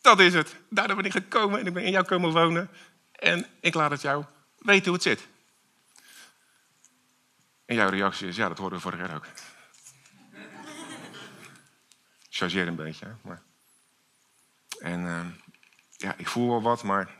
Dat 0.00 0.20
is 0.20 0.34
het. 0.34 0.56
Daardoor 0.68 0.96
ben 0.96 1.04
ik 1.04 1.12
gekomen 1.12 1.60
en 1.60 1.66
ik 1.66 1.72
ben 1.72 1.84
in 1.84 1.90
jou 1.90 2.04
komen 2.04 2.32
wonen. 2.32 2.70
En 3.22 3.46
ik 3.60 3.74
laat 3.74 3.90
het 3.90 4.00
jou 4.00 4.24
weten 4.58 4.84
hoe 4.84 4.94
het 4.94 5.02
zit. 5.02 5.26
En 7.64 7.74
jouw 7.74 7.88
reactie 7.88 8.28
is, 8.28 8.36
ja, 8.36 8.48
dat 8.48 8.58
hoorden 8.58 8.78
we 8.78 8.84
vorig 8.84 8.98
jaar 8.98 9.14
ook. 9.14 9.26
Chargeer 12.30 12.66
een 12.66 12.76
beetje? 12.76 13.16
Maar... 13.22 13.42
En 14.80 15.00
uh, 15.00 15.26
ja, 15.90 16.14
ik 16.16 16.28
voel 16.28 16.48
wel 16.48 16.62
wat, 16.62 16.82
maar 16.82 17.10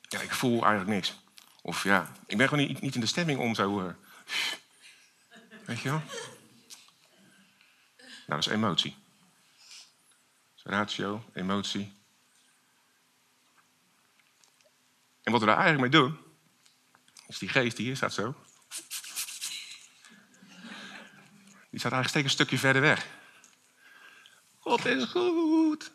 ja, 0.00 0.20
ik 0.20 0.32
voel 0.32 0.62
eigenlijk 0.62 0.90
niks. 0.90 1.20
Of 1.62 1.82
ja, 1.82 2.12
ik 2.26 2.36
ben 2.36 2.48
gewoon 2.48 2.66
niet, 2.66 2.80
niet 2.80 2.94
in 2.94 3.00
de 3.00 3.06
stemming 3.06 3.38
om 3.38 3.54
zo... 3.54 3.80
Uh... 3.80 3.92
Weet 5.64 5.80
je 5.80 5.88
wel? 5.88 6.02
Nou, 7.96 8.10
dat 8.26 8.38
is 8.38 8.46
emotie. 8.46 8.96
Ratio, 10.62 11.24
emotie. 11.32 11.97
En 15.28 15.34
wat 15.34 15.42
we 15.42 15.48
daar 15.48 15.58
eigenlijk 15.58 15.92
mee 15.92 16.02
doen, 16.02 16.18
is 17.26 17.38
die 17.38 17.48
geest 17.48 17.76
die 17.76 17.86
hier 17.86 17.96
staat 17.96 18.12
zo. 18.12 18.34
Die 21.70 21.78
staat 21.78 21.92
eigenlijk 21.92 22.08
steeds 22.08 22.24
een 22.24 22.30
stukje 22.30 22.58
verder 22.58 22.82
weg. 22.82 23.06
God 24.58 24.84
is 24.84 25.04
goed. 25.04 25.90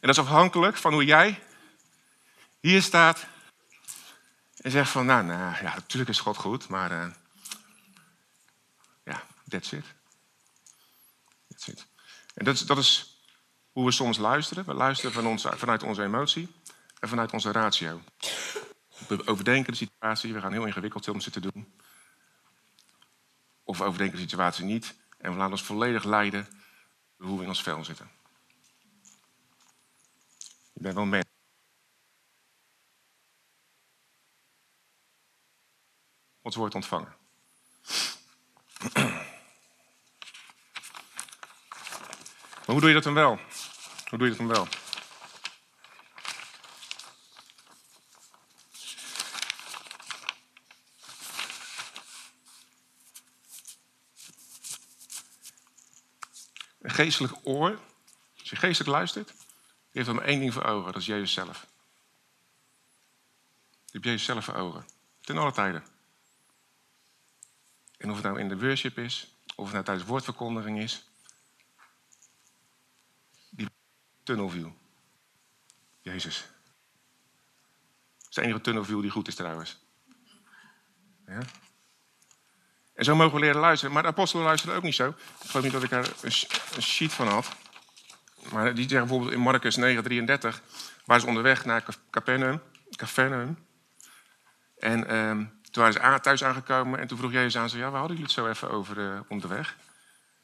En 0.00 0.06
dat 0.06 0.10
is 0.10 0.18
afhankelijk 0.18 0.76
van 0.76 0.92
hoe 0.92 1.04
jij 1.04 1.42
hier 2.60 2.82
staat 2.82 3.26
en 4.56 4.70
zegt 4.70 4.90
van, 4.90 5.06
nou, 5.06 5.24
nou 5.24 5.64
ja, 5.64 5.74
natuurlijk 5.74 6.10
is 6.10 6.20
God 6.20 6.36
goed, 6.36 6.68
maar 6.68 6.92
uh, 6.92 7.12
ja, 9.04 9.22
that's 9.48 9.72
it. 9.72 9.84
That's 11.48 11.66
it. 11.68 11.86
En 12.34 12.44
dat 12.44 12.54
is, 12.54 12.60
dat 12.60 12.78
is 12.78 13.09
hoe 13.80 13.88
we 13.88 13.94
soms 13.94 14.18
luisteren. 14.18 14.64
We 14.64 14.74
luisteren 14.74 15.12
van 15.12 15.26
ons, 15.26 15.46
vanuit 15.48 15.82
onze 15.82 16.02
emotie 16.02 16.48
en 16.98 17.08
vanuit 17.08 17.32
onze 17.32 17.52
ratio. 17.52 18.00
We 19.08 19.26
overdenken 19.26 19.72
de 19.72 19.78
situatie, 19.78 20.32
we 20.32 20.40
gaan 20.40 20.52
heel 20.52 20.66
ingewikkeld 20.66 21.08
om 21.08 21.20
ze 21.20 21.30
te 21.30 21.40
doen. 21.40 21.72
Of 23.64 23.78
we 23.78 23.84
overdenken 23.84 24.16
de 24.16 24.22
situatie 24.22 24.64
niet 24.64 24.94
en 25.18 25.30
we 25.30 25.36
laten 25.36 25.52
ons 25.52 25.62
volledig 25.62 26.04
leiden 26.04 26.48
door 27.16 27.26
hoe 27.26 27.36
we 27.36 27.42
in 27.42 27.48
ons 27.48 27.62
vel 27.62 27.84
zitten. 27.84 28.10
Je 30.72 30.80
bent 30.80 30.94
wel 30.94 31.04
mens. 31.04 31.26
Ons 36.42 36.56
woord 36.56 36.74
ontvangen. 36.74 37.16
Maar 42.70 42.78
hoe 42.78 42.80
doe 42.80 42.88
je 42.88 42.94
dat 42.94 43.14
dan 43.14 43.14
wel? 43.14 43.38
Hoe 44.10 44.18
doe 44.18 44.28
je 44.28 44.36
dat 44.36 44.46
dan 44.46 44.56
wel? 44.56 44.68
Een 56.80 56.90
geestelijk 56.90 57.34
oor, 57.42 57.80
als 58.38 58.50
je 58.50 58.56
geestelijk 58.56 58.90
luistert, 58.90 59.34
heeft 59.90 60.06
dan 60.06 60.14
maar 60.14 60.24
één 60.24 60.40
ding 60.40 60.52
voor 60.52 60.64
ogen, 60.64 60.92
dat 60.92 61.00
is 61.00 61.06
Jezus 61.06 61.32
zelf. 61.32 61.66
Je 63.84 63.92
hebt 63.92 64.04
Jezus 64.04 64.24
zelf 64.24 64.44
voor 64.44 64.54
ogen. 64.54 64.86
Ten 65.20 65.38
alle 65.38 65.52
tijden. 65.52 65.84
En 67.96 68.10
of 68.10 68.16
het 68.16 68.24
nou 68.24 68.40
in 68.40 68.48
de 68.48 68.58
worship 68.58 68.98
is, 68.98 69.34
of 69.54 69.64
het 69.64 69.72
nou 69.72 69.84
tijdens 69.84 70.06
woordverkondiging 70.08 70.78
is, 70.78 71.09
tunnelview. 74.30 74.68
Jezus. 76.00 76.44
Dat 78.18 78.28
is 78.28 78.34
de 78.34 78.42
enige 78.42 78.60
tunnelview 78.60 79.00
die 79.00 79.10
goed 79.10 79.28
is 79.28 79.34
trouwens. 79.34 79.78
Ja? 81.26 81.40
En 82.94 83.04
zo 83.04 83.16
mogen 83.16 83.34
we 83.34 83.40
leren 83.40 83.60
luisteren. 83.60 83.94
Maar 83.94 84.02
de 84.02 84.08
apostelen 84.08 84.44
luisteren 84.44 84.76
ook 84.76 84.82
niet 84.82 84.94
zo. 84.94 85.08
Ik 85.08 85.46
geloof 85.46 85.62
niet 85.62 85.72
dat 85.72 85.82
ik 85.82 85.90
daar 85.90 86.10
een 86.22 86.82
sheet 86.82 87.12
van 87.12 87.28
had. 87.28 87.56
Maar 88.52 88.74
die 88.74 88.88
zeggen 88.88 89.08
bijvoorbeeld 89.08 89.32
in 89.32 89.40
Marcus 89.40 89.76
9:33, 89.76 89.82
waren 91.04 91.22
ze 91.22 91.26
onderweg 91.26 91.64
naar 91.64 91.84
Capernaum. 92.96 93.58
En 94.78 95.16
um, 95.16 95.60
toen 95.70 95.82
waren 95.82 95.92
ze 95.92 96.20
thuis 96.20 96.44
aangekomen 96.44 96.98
en 96.98 97.06
toen 97.06 97.18
vroeg 97.18 97.32
Jezus 97.32 97.56
aan 97.56 97.70
ze, 97.70 97.78
ja, 97.78 97.90
waar 97.90 98.00
hadden 98.00 98.16
jullie 98.16 98.34
het 98.34 98.44
zo 98.44 98.48
even 98.48 98.70
over 98.70 98.98
uh, 98.98 99.20
onderweg? 99.28 99.76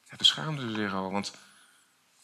Ja, 0.05 0.17
toen 0.17 0.27
schaamden 0.27 0.69
ze 0.69 0.75
zich 0.75 0.93
al, 0.93 1.11
want 1.11 1.35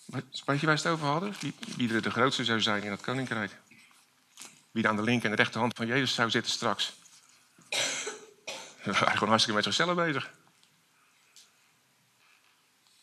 Weet 0.06 0.60
je 0.60 0.66
waar 0.66 0.76
het 0.76 0.86
over 0.86 1.06
hadden? 1.06 1.34
Wie, 1.40 1.54
wie 1.76 2.00
de 2.00 2.10
grootste 2.10 2.44
zou 2.44 2.60
zijn 2.60 2.82
in 2.82 2.90
het 2.90 3.00
koninkrijk. 3.00 3.56
Wie 4.70 4.88
aan 4.88 4.96
de 4.96 5.02
linker 5.02 5.30
en 5.30 5.36
de 5.36 5.42
rechterhand 5.42 5.76
van 5.76 5.86
Jezus 5.86 6.14
zou 6.14 6.30
zitten 6.30 6.52
straks. 6.52 6.92
Hij 8.76 8.92
was 8.92 8.98
gewoon 8.98 9.28
hartstikke 9.28 9.54
met 9.54 9.64
zichzelf 9.64 9.94
bezig. 9.94 10.30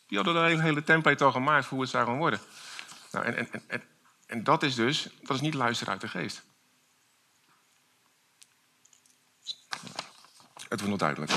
Die 0.06 0.18
hadden 0.18 0.34
de 0.34 0.48
hele, 0.48 0.62
hele 0.62 0.82
template 0.82 1.24
al 1.24 1.32
gemaakt 1.32 1.64
voor 1.64 1.72
hoe 1.72 1.80
het 1.80 1.90
zou 1.90 2.06
gaan 2.06 2.16
worden. 2.16 2.40
Nou, 3.12 3.24
en, 3.24 3.36
en, 3.36 3.62
en, 3.66 3.82
en 4.26 4.44
dat 4.44 4.62
is 4.62 4.74
dus, 4.74 5.08
dat 5.22 5.36
is 5.36 5.42
niet 5.42 5.54
luisteren 5.54 5.92
uit 5.92 6.00
de 6.00 6.08
geest. 6.08 6.42
Het 10.68 10.80
wordt 10.80 10.86
nog 10.86 10.98
duidelijk. 10.98 11.32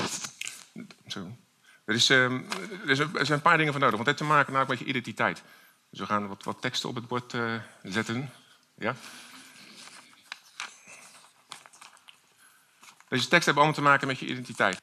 Zo. 1.07 1.37
Er, 1.85 1.95
ehm, 1.95 2.41
er, 2.83 2.89
is, 2.89 2.99
er 2.99 3.25
zijn 3.25 3.31
een 3.31 3.41
paar 3.41 3.57
dingen 3.57 3.71
voor 3.71 3.81
nodig, 3.81 3.95
want 3.95 4.09
het 4.09 4.19
heeft 4.19 4.31
te 4.31 4.51
maken 4.51 4.67
met 4.67 4.79
je 4.79 4.85
identiteit. 4.85 5.43
Dus 5.89 5.99
we 5.99 6.05
gaan 6.05 6.27
wat, 6.27 6.43
wat 6.43 6.61
teksten 6.61 6.89
op 6.89 6.95
het 6.95 7.07
bord 7.07 7.33
uh, 7.33 7.55
zetten. 7.83 8.29
Ja? 8.75 8.95
Deze 13.07 13.27
teksten 13.27 13.53
hebben 13.53 13.55
allemaal 13.55 13.73
te 13.73 13.81
maken 13.81 14.07
met 14.07 14.19
je 14.19 14.25
identiteit. 14.25 14.81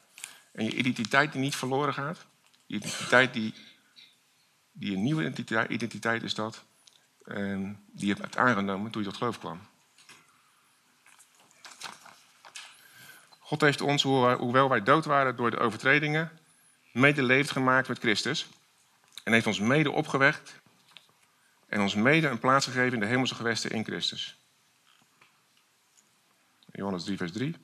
En 0.53 0.65
je 0.65 0.75
identiteit 0.75 1.33
die 1.33 1.41
niet 1.41 1.57
verloren 1.57 1.95
gaat. 1.95 2.27
Je 2.67 2.77
identiteit 2.77 3.33
die, 3.33 3.55
die 4.73 4.97
een 4.97 5.03
nieuwe 5.03 5.33
identiteit, 5.69 6.23
is 6.23 6.35
dat. 6.35 6.65
Ehm, 7.25 7.73
die 7.87 8.07
je 8.07 8.15
hebt 8.21 8.37
aangenomen 8.37 8.91
toen 8.91 9.03
je 9.03 9.09
tot 9.09 9.17
geloof 9.17 9.39
kwam. 9.39 9.61
God 13.39 13.61
heeft 13.61 13.81
ons, 13.81 14.03
hoewel 14.03 14.69
wij 14.69 14.83
dood 14.83 15.05
waren 15.05 15.37
door 15.37 15.51
de 15.51 15.59
overtredingen, 15.59 16.40
medeleefd 16.93 17.51
gemaakt 17.51 17.89
met 17.89 17.99
Christus. 17.99 18.49
En 19.25 19.33
heeft 19.33 19.47
ons 19.47 19.61
mede 19.61 19.91
opgewekt 19.91 20.61
en 21.67 21.81
ons 21.81 21.95
mede 21.95 22.29
een 22.29 22.39
plaats 22.39 22.67
gegeven 22.67 22.93
in 22.93 23.01
de 23.01 23.07
hemelse 23.07 23.35
gewesten 23.35 23.71
in 23.71 23.85
Christus. 23.85 24.39
Johannes 26.73 27.05
3, 27.05 27.17
vers 27.17 27.33
3. 27.33 27.57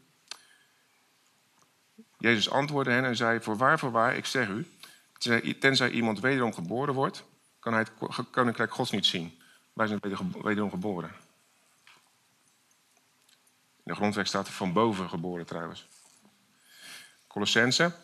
Jezus 2.18 2.50
antwoordde 2.50 2.92
hen 2.92 3.04
en 3.04 3.16
zei: 3.16 3.40
Voorwaar, 3.40 3.78
voorwaar, 3.78 4.16
ik 4.16 4.26
zeg 4.26 4.48
u, 4.48 4.66
tenzij 5.58 5.90
iemand 5.90 6.20
wederom 6.20 6.54
geboren 6.54 6.94
wordt, 6.94 7.24
kan 7.58 7.72
hij 7.72 7.86
het 7.98 8.30
koninkrijk 8.30 8.72
Gods 8.72 8.90
niet 8.90 9.06
zien. 9.06 9.42
Wij 9.72 9.86
zijn 9.86 10.00
wederom 10.42 10.70
geboren. 10.70 11.10
De 13.82 13.94
grondweg 13.94 14.26
staat 14.26 14.48
van 14.48 14.72
boven 14.72 15.08
geboren 15.08 15.46
trouwens. 15.46 15.86
Colossense. 17.26 17.94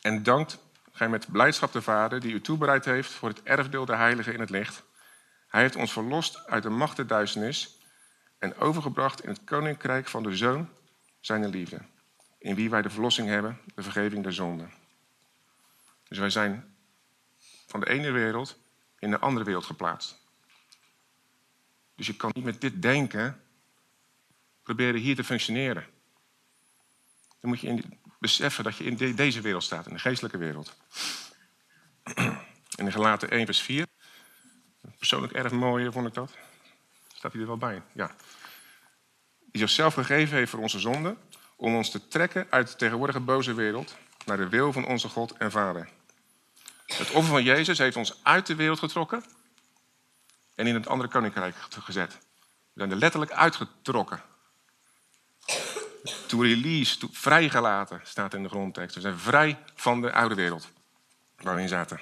En 0.00 0.22
dankt 0.22 0.58
gij 0.92 1.08
met 1.08 1.32
blijdschap 1.32 1.72
de 1.72 1.82
Vader 1.82 2.20
die 2.20 2.32
u 2.32 2.40
toebereid 2.40 2.84
heeft 2.84 3.10
voor 3.10 3.28
het 3.28 3.42
erfdeel 3.42 3.84
der 3.84 3.96
heiligen 3.96 4.32
in 4.32 4.40
het 4.40 4.50
licht. 4.50 4.82
Hij 5.48 5.60
heeft 5.60 5.76
ons 5.76 5.92
verlost 5.92 6.46
uit 6.46 6.62
de 6.62 6.68
macht 6.68 6.96
der 6.96 7.06
duisternis 7.06 7.78
en 8.38 8.56
overgebracht 8.56 9.22
in 9.22 9.28
het 9.28 9.44
koninkrijk 9.44 10.08
van 10.08 10.22
de 10.22 10.36
Zoon, 10.36 10.68
zijn 11.20 11.48
liefde. 11.48 11.80
In 12.38 12.54
wie 12.54 12.70
wij 12.70 12.82
de 12.82 12.90
verlossing 12.90 13.28
hebben, 13.28 13.60
de 13.74 13.82
vergeving 13.82 14.22
der 14.22 14.32
zonden. 14.32 14.70
Dus 16.08 16.18
wij 16.18 16.30
zijn 16.30 16.76
van 17.66 17.80
de 17.80 17.88
ene 17.88 18.10
wereld 18.10 18.58
in 18.98 19.10
de 19.10 19.18
andere 19.18 19.44
wereld 19.44 19.64
geplaatst. 19.64 20.24
Dus 21.94 22.06
je 22.06 22.16
kan 22.16 22.30
niet 22.34 22.44
met 22.44 22.60
dit 22.60 22.82
denken 22.82 23.40
proberen 24.62 25.00
hier 25.00 25.16
te 25.16 25.24
functioneren. 25.24 25.86
Dan 27.40 27.50
moet 27.50 27.60
je 27.60 27.66
in, 27.66 28.00
beseffen 28.18 28.64
dat 28.64 28.76
je 28.76 28.84
in 28.84 29.14
deze 29.14 29.40
wereld 29.40 29.62
staat, 29.62 29.86
in 29.86 29.92
de 29.92 29.98
geestelijke 29.98 30.38
wereld. 30.38 30.76
In 32.74 32.84
de 32.84 32.90
gelaten 32.90 33.30
1 33.30 33.44
vers 33.44 33.62
4. 33.62 33.86
Persoonlijk 34.98 35.32
erg 35.32 35.52
mooi 35.52 35.92
vond 35.92 36.06
ik 36.06 36.14
dat. 36.14 36.30
Staat 37.14 37.32
hij 37.32 37.40
er 37.40 37.46
wel 37.46 37.56
bij? 37.56 37.82
Ja. 37.92 38.14
Die 39.38 39.60
zichzelf 39.60 39.94
gegeven 39.94 40.36
heeft 40.36 40.50
voor 40.50 40.60
onze 40.60 40.78
zonde, 40.78 41.16
om 41.56 41.74
ons 41.74 41.90
te 41.90 42.08
trekken 42.08 42.46
uit 42.50 42.68
de 42.68 42.76
tegenwoordige 42.76 43.20
boze 43.20 43.54
wereld 43.54 43.96
naar 44.24 44.36
de 44.36 44.48
wil 44.48 44.72
van 44.72 44.86
onze 44.86 45.08
God 45.08 45.32
en 45.32 45.50
Vader. 45.50 45.88
Het 46.86 47.10
offer 47.10 47.32
van 47.32 47.42
Jezus 47.42 47.78
heeft 47.78 47.96
ons 47.96 48.20
uit 48.22 48.46
de 48.46 48.54
wereld 48.54 48.78
getrokken 48.78 49.24
en 50.54 50.66
in 50.66 50.74
het 50.74 50.88
andere 50.88 51.08
koninkrijk 51.08 51.54
gezet. 51.68 52.18
We 52.72 52.80
zijn 52.80 52.90
er 52.90 52.96
letterlijk 52.96 53.32
uitgetrokken. 53.32 54.22
To 56.26 56.42
release, 56.42 57.08
vrijgelaten, 57.10 58.00
staat 58.04 58.34
in 58.34 58.42
de 58.42 58.48
grondtekst. 58.48 58.94
We 58.94 59.00
zijn 59.00 59.18
vrij 59.18 59.58
van 59.74 60.00
de 60.00 60.12
oude 60.12 60.34
wereld 60.34 60.68
waar 61.36 61.54
we 61.54 61.60
in 61.60 61.68
zaten. 61.68 62.00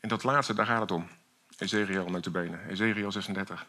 En 0.00 0.08
dat 0.08 0.22
laatste, 0.22 0.54
daar 0.54 0.66
gaat 0.66 0.80
het 0.80 0.90
om. 0.90 1.08
Ezekiel 1.58 2.20
benen. 2.30 2.68
Ezekiel 2.68 3.12
36. 3.12 3.66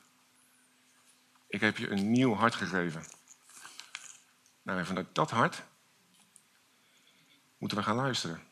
Ik 1.48 1.62
heb 1.62 1.78
je 1.78 1.90
een 1.90 2.12
nieuw 2.12 2.34
hart 2.34 2.56
gegeven. 2.56 3.04
Nou, 4.62 4.80
en 4.80 4.86
vanuit 4.86 5.08
dat 5.16 5.32
hart 5.32 5.64
moeten 7.58 7.78
we 7.78 7.84
gaan 7.84 7.96
luisteren. 7.96 8.44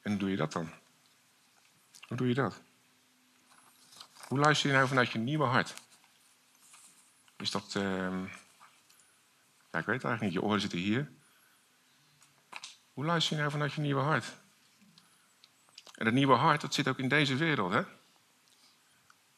En 0.00 0.10
hoe 0.10 0.20
doe 0.20 0.30
je 0.30 0.36
dat 0.36 0.52
dan? 0.52 0.70
Hoe 2.08 2.16
doe 2.16 2.28
je 2.28 2.34
dat? 2.34 2.60
Hoe 4.26 4.38
luister 4.38 4.68
je 4.68 4.76
nou 4.76 4.88
vanuit 4.88 5.10
je 5.10 5.18
nieuwe 5.18 5.44
hart? 5.44 5.74
Is 7.36 7.50
dat. 7.50 7.74
Uh... 7.76 7.82
Ja, 9.70 9.78
ik 9.78 9.86
weet 9.86 10.02
het 10.02 10.04
eigenlijk 10.04 10.20
niet. 10.20 10.32
Je 10.32 10.42
oren 10.42 10.60
zitten 10.60 10.78
hier. 10.78 11.12
Hoe 12.92 13.04
luister 13.04 13.34
je 13.34 13.40
nou 13.40 13.52
vanuit 13.52 13.72
je 13.72 13.80
nieuwe 13.80 14.00
hart? 14.00 14.36
En 15.94 16.04
dat 16.04 16.14
nieuwe 16.14 16.34
hart, 16.34 16.60
dat 16.60 16.74
zit 16.74 16.88
ook 16.88 16.98
in 16.98 17.08
deze 17.08 17.36
wereld, 17.36 17.72
hè? 17.72 17.82
De 17.82 17.88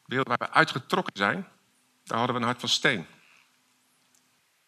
wereld 0.05 0.29
waar 0.29 0.39
we 0.39 0.51
uitgetrokken 0.51 1.17
zijn, 1.17 1.49
daar 2.05 2.19
hadden 2.19 2.37
we 2.37 2.41
een 2.41 2.47
hart 2.47 2.61
van 2.61 2.69
steen. 2.69 3.07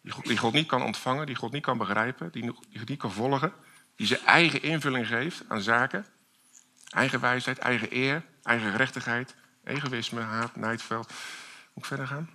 Die 0.01 0.37
God, 0.37 0.53
niet 0.53 0.67
kan 0.67 0.83
ontvangen, 0.83 1.25
die 1.25 1.35
God 1.35 1.51
niet 1.51 1.63
kan 1.63 1.77
begrijpen, 1.77 2.31
die 2.31 2.47
God 2.49 2.87
niet 2.87 2.99
kan 2.99 3.11
volgen, 3.11 3.53
die 3.95 4.07
zijn 4.07 4.25
eigen 4.25 4.61
invulling 4.61 5.07
geeft 5.07 5.43
aan 5.47 5.61
zaken. 5.61 6.05
Eigen 6.89 7.19
wijsheid, 7.19 7.57
eigen 7.57 7.95
eer, 7.95 8.25
eigen 8.43 8.71
gerechtigheid, 8.71 9.35
egoïsme, 9.63 10.21
haat, 10.21 10.55
nijdveld. 10.55 11.07
Moet 11.07 11.83
ik 11.83 11.85
verder 11.85 12.07
gaan? 12.07 12.29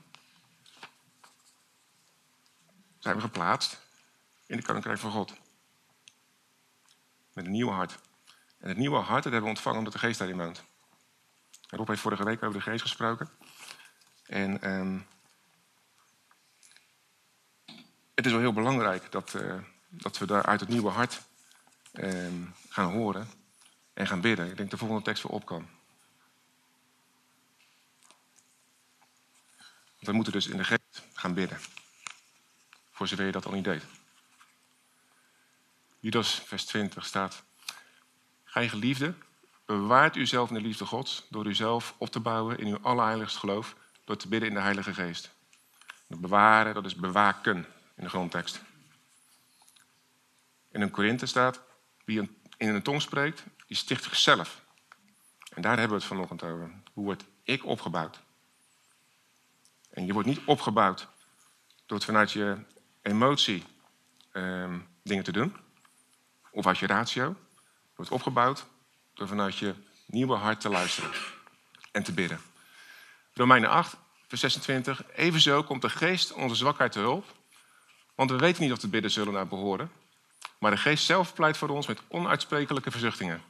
Zijn 2.99 3.15
we 3.15 3.21
geplaatst 3.21 3.81
in 4.47 4.57
de 4.57 4.63
koninkrijk 4.63 4.99
van 4.99 5.11
God. 5.11 5.33
Met 7.33 7.45
een 7.45 7.51
nieuw 7.51 7.71
hart. 7.71 7.99
En 8.59 8.69
het 8.69 8.77
nieuwe 8.77 8.97
hart 8.97 9.23
dat 9.23 9.33
hebben 9.33 9.43
we 9.43 9.57
ontvangen 9.57 9.79
omdat 9.79 9.93
de 9.93 9.99
geest 9.99 10.19
daarin 10.19 10.37
woont. 10.37 10.65
Rob 11.69 11.89
heeft 11.89 12.01
vorige 12.01 12.25
week 12.25 12.43
over 12.43 12.59
de 12.59 12.71
geest 12.71 12.83
gesproken. 12.83 13.31
En 14.27 14.71
um, 14.71 15.07
het 18.15 18.27
is 18.27 18.33
wel 18.33 18.41
heel 18.41 18.53
belangrijk 18.53 19.13
dat, 19.13 19.35
uh, 19.35 19.55
dat 19.89 20.19
we 20.19 20.27
daar 20.27 20.47
uit 20.47 20.61
het 20.61 20.69
nieuwe 20.69 20.91
hart 20.91 21.23
um, 21.93 22.55
gaan 22.69 22.93
horen 22.93 23.29
en 23.95 24.07
gaan 24.07 24.21
bidden. 24.21 24.51
Ik 24.51 24.57
denk 24.57 24.71
de 24.71 24.77
volgende 24.77 25.03
tekst 25.03 25.23
wel 25.23 25.33
op 25.33 25.47
kan. 25.47 25.76
We 30.07 30.13
moeten 30.13 30.33
dus 30.33 30.47
in 30.47 30.57
de 30.57 30.65
geest 30.65 31.03
gaan 31.15 31.35
bidden. 31.35 31.59
Voor 32.91 33.09
zover 33.09 33.25
je 33.25 33.33
dat 33.33 33.47
al 33.47 33.53
niet 33.53 33.65
deed. 33.65 33.83
Judas 36.01 36.43
vers 36.45 36.65
20 36.65 37.07
staat... 37.07 37.45
Gij 38.45 38.69
geliefde, 38.69 39.15
bewaart 39.65 40.17
uzelf 40.17 40.49
in 40.49 40.55
de 40.55 40.61
liefde 40.61 40.87
Gods... 40.87 41.27
door 41.31 41.47
uzelf 41.47 41.95
op 41.99 42.09
te 42.09 42.21
bouwen 42.21 42.59
in 42.59 42.67
uw 42.67 42.79
allerheiligst 42.83 43.37
geloof... 43.37 43.77
door 44.05 44.17
te 44.17 44.29
bidden 44.29 44.49
in 44.49 44.55
de 44.55 44.61
Heilige 44.61 44.95
Geest. 44.95 45.31
Dat 46.09 46.21
bewaren, 46.21 46.75
dat 46.75 46.85
is 46.85 46.95
bewaken 46.95 47.67
in 47.97 48.05
de 48.05 48.09
grondtekst. 48.09 48.61
In 50.71 50.81
een 50.81 50.91
Korinthe 50.91 51.27
staat... 51.27 51.63
Wie 52.05 52.31
in 52.57 52.69
een 52.69 52.83
tong 52.83 53.03
spreekt, 53.03 53.45
die 53.67 53.77
sticht 53.77 54.03
zichzelf. 54.03 54.65
En 55.55 55.63
daar 55.63 55.79
hebben 55.79 55.97
we 55.97 56.03
het 56.03 56.13
vanochtend 56.13 56.43
over. 56.43 56.71
Hoe 56.93 57.05
word 57.05 57.25
ik 57.43 57.65
opgebouwd? 57.65 58.21
En 59.97 60.07
je 60.07 60.13
wordt 60.13 60.29
niet 60.29 60.41
opgebouwd 60.45 61.09
door 61.87 61.97
het 61.97 62.07
vanuit 62.07 62.33
je 62.33 62.57
emotie 63.03 63.65
ehm, 64.33 64.79
dingen 65.03 65.25
te 65.25 65.33
doen. 65.33 65.57
Of 66.51 66.67
uit 66.67 66.79
je 66.79 66.87
ratio. 66.87 67.29
Je 67.55 67.93
wordt 67.95 68.11
opgebouwd 68.11 68.67
door 69.15 69.29
vanuit 69.29 69.57
je 69.57 69.75
nieuwe 70.07 70.35
hart 70.35 70.61
te 70.61 70.69
luisteren. 70.69 71.11
En 71.93 72.03
te 72.03 72.13
bidden. 72.13 72.41
Romeinen 73.33 73.71
8, 73.71 73.97
vers 74.27 74.41
26. 74.41 75.03
Evenzo 75.15 75.63
komt 75.63 75.83
de 75.83 75.91
geest 75.91 76.33
onze 76.33 76.57
zwakheid 76.57 76.93
te 76.93 76.99
hulp. 76.99 77.25
Want 78.15 78.31
we 78.31 78.37
weten 78.37 78.63
niet 78.63 78.73
of 78.73 78.79
de 78.79 78.89
bidden 78.89 79.11
zullen 79.11 79.33
naar 79.33 79.49
behoren. 79.49 79.91
Maar 80.59 80.71
de 80.71 80.77
geest 80.77 81.05
zelf 81.05 81.35
pleit 81.35 81.57
voor 81.57 81.69
ons 81.69 81.87
met 81.87 82.01
onuitsprekelijke 82.09 82.91
verzuchtingen. 82.91 83.43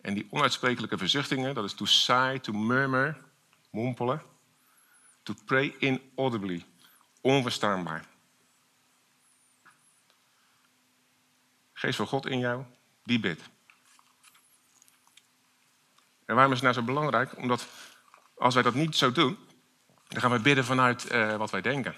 En 0.00 0.14
die 0.14 0.26
onuitsprekelijke 0.30 0.98
verzuchtingen, 0.98 1.54
dat 1.54 1.64
is 1.64 1.74
to 1.74 1.84
sigh, 1.84 2.38
to 2.38 2.52
murmur, 2.52 3.16
mompelen. 3.70 4.36
To 5.28 5.34
pray 5.44 5.74
inaudibly, 5.78 6.64
onverstaanbaar. 7.20 8.04
Geest 11.72 11.96
van 11.96 12.06
God 12.06 12.26
in 12.26 12.38
jou, 12.38 12.64
die 13.04 13.20
bidt. 13.20 13.42
En 16.24 16.34
waarom 16.34 16.52
is 16.52 16.60
het 16.60 16.62
nou 16.62 16.74
zo 16.74 16.92
belangrijk? 16.92 17.36
Omdat 17.36 17.66
als 18.36 18.54
wij 18.54 18.62
dat 18.62 18.74
niet 18.74 18.96
zo 18.96 19.12
doen, 19.12 19.38
dan 20.06 20.20
gaan 20.20 20.30
we 20.30 20.40
bidden 20.40 20.64
vanuit 20.64 21.12
uh, 21.12 21.36
wat 21.36 21.50
wij 21.50 21.60
denken. 21.60 21.94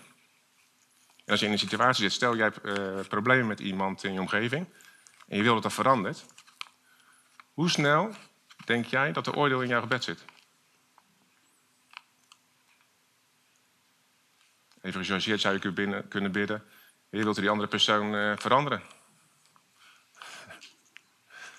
En 1.24 1.30
als 1.30 1.40
je 1.40 1.46
in 1.46 1.52
een 1.52 1.58
situatie 1.58 2.02
zit, 2.02 2.12
stel 2.12 2.36
jij 2.36 2.50
hebt 2.52 2.78
uh, 2.78 3.00
problemen 3.08 3.46
met 3.46 3.60
iemand 3.60 4.04
in 4.04 4.12
je 4.12 4.20
omgeving 4.20 4.66
en 5.28 5.36
je 5.36 5.42
wil 5.42 5.54
dat 5.54 5.62
dat 5.62 5.72
verandert. 5.72 6.24
Hoe 7.52 7.70
snel 7.70 8.14
denk 8.64 8.86
jij 8.86 9.12
dat 9.12 9.24
de 9.24 9.34
oordeel 9.34 9.62
in 9.62 9.68
jouw 9.68 9.80
gebed 9.80 10.04
zit? 10.04 10.24
Even 14.80 15.00
gechargeerd 15.00 15.40
zou 15.40 15.58
je 15.60 15.72
binnen- 15.72 16.08
kunnen 16.08 16.32
bidden. 16.32 16.64
Heer, 17.10 17.24
wilt 17.24 17.38
u 17.38 17.40
die 17.40 17.50
andere 17.50 17.68
persoon 17.68 18.14
eh, 18.14 18.36
veranderen? 18.36 18.82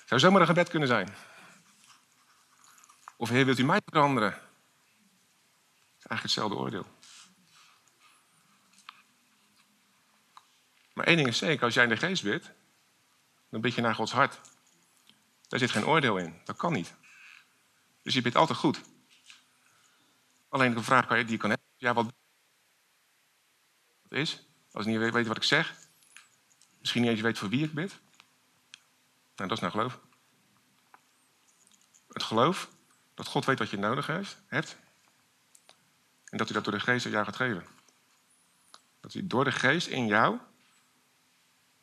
Zou 0.05 0.19
zomaar 0.19 0.41
een 0.41 0.47
gebed 0.47 0.69
kunnen 0.69 0.88
zijn. 0.88 1.15
Of 3.17 3.29
Heer, 3.29 3.45
wilt 3.45 3.60
u 3.60 3.63
mij 3.63 3.81
veranderen? 3.86 4.31
Eigenlijk 4.31 6.21
hetzelfde 6.21 6.55
oordeel. 6.55 6.86
Maar 10.93 11.05
één 11.05 11.15
ding 11.15 11.27
is 11.27 11.38
zeker, 11.38 11.63
als 11.63 11.73
jij 11.73 11.84
in 11.84 11.89
de 11.89 11.97
geest 11.97 12.23
bidt, 12.23 12.51
dan 13.49 13.62
bid 13.62 13.73
je 13.73 13.81
naar 13.81 13.95
Gods 13.95 14.12
hart. 14.12 14.39
Daar 15.47 15.60
zit 15.60 15.71
geen 15.71 15.86
oordeel 15.86 16.17
in. 16.17 16.41
Dat 16.43 16.57
kan 16.57 16.73
niet. 16.73 16.95
Dus 18.03 18.13
je 18.13 18.21
bidt 18.21 18.36
altijd 18.36 18.57
goed. 18.57 18.81
Alleen 20.49 20.73
de 20.73 20.84
vraag 20.84 21.07
die 21.07 21.29
je 21.29 21.38
kan 21.38 21.49
hebben, 21.49 21.67
ja, 21.77 21.93
wat 21.93 22.13
is, 24.12 24.43
als 24.71 24.86
niet 24.86 24.97
weet, 24.97 25.28
wat 25.28 25.38
ik 25.38 25.43
zeg, 25.43 25.74
misschien 26.80 27.02
niet 27.02 27.12
eens 27.12 27.21
weet 27.21 27.38
voor 27.38 27.50
wie 27.50 27.63
ik 27.63 27.74
bid. 27.74 28.00
Nou, 29.36 29.50
dat 29.50 29.52
is 29.52 29.60
nou 29.60 29.71
geloof. 29.71 30.00
Het 32.08 32.24
geloof 32.24 32.69
dat 33.13 33.28
God 33.28 33.45
weet 33.45 33.60
wat 33.60 33.69
je 33.69 33.78
nodig 33.78 34.08
heeft, 34.08 34.38
hebt. 34.47 34.78
En 36.26 36.38
dat 36.38 36.47
hij 36.47 36.56
dat 36.56 36.63
door 36.63 36.74
de 36.74 36.86
geest 36.86 37.06
aan 37.06 37.12
jou 37.12 37.26
gaat 37.26 37.36
geven. 37.36 37.65
Dat 39.00 39.13
hij 39.13 39.28
door 39.28 39.43
de 39.43 39.52
geest 39.52 39.88
in 39.88 40.06
jou 40.06 40.39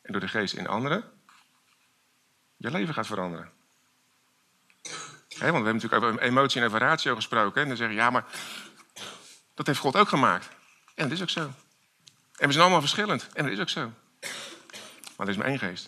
en 0.01 0.11
door 0.11 0.21
de 0.21 0.27
geest 0.27 0.53
in 0.53 0.67
anderen 0.67 1.19
je 2.59 2.71
leven 2.71 2.93
gaat 2.93 3.07
veranderen. 3.07 3.51
Want 4.83 5.37
we 5.37 5.45
hebben 5.45 5.73
natuurlijk 5.73 6.03
over 6.03 6.21
emotie 6.21 6.61
en 6.61 6.67
over 6.67 6.79
ratio 6.79 7.15
gesproken. 7.15 7.61
En 7.61 7.67
dan 7.67 7.77
zeggen 7.77 7.95
ja, 7.95 8.09
maar 8.09 8.25
dat 9.53 9.67
heeft 9.67 9.79
God 9.79 9.95
ook 9.95 10.07
gemaakt. 10.07 10.49
En 10.95 11.03
dat 11.03 11.11
is 11.11 11.21
ook 11.21 11.29
zo. 11.29 11.51
En 12.39 12.47
we 12.47 12.51
zijn 12.51 12.63
allemaal 12.63 12.81
verschillend. 12.81 13.27
En 13.33 13.43
dat 13.43 13.53
is 13.53 13.59
ook 13.59 13.69
zo. 13.69 13.93
Maar 15.17 15.27
er 15.27 15.29
is 15.29 15.37
maar 15.37 15.47
één 15.47 15.59
geest. 15.59 15.85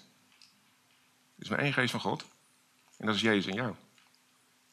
Er 1.35 1.43
is 1.43 1.49
maar 1.49 1.59
één 1.59 1.73
geest 1.73 1.91
van 1.91 1.99
God. 1.99 2.25
En 2.97 3.05
dat 3.05 3.15
is 3.15 3.21
Jezus 3.21 3.45
in 3.45 3.53
jou. 3.53 3.75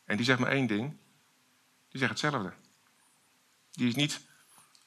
En 0.04 0.16
die 0.16 0.26
zegt 0.26 0.38
maar 0.38 0.50
één 0.50 0.66
ding. 0.66 0.96
Die 1.88 1.98
zegt 1.98 2.10
hetzelfde. 2.10 2.52
Die 3.70 3.88
is 3.88 3.94
niet 3.94 4.20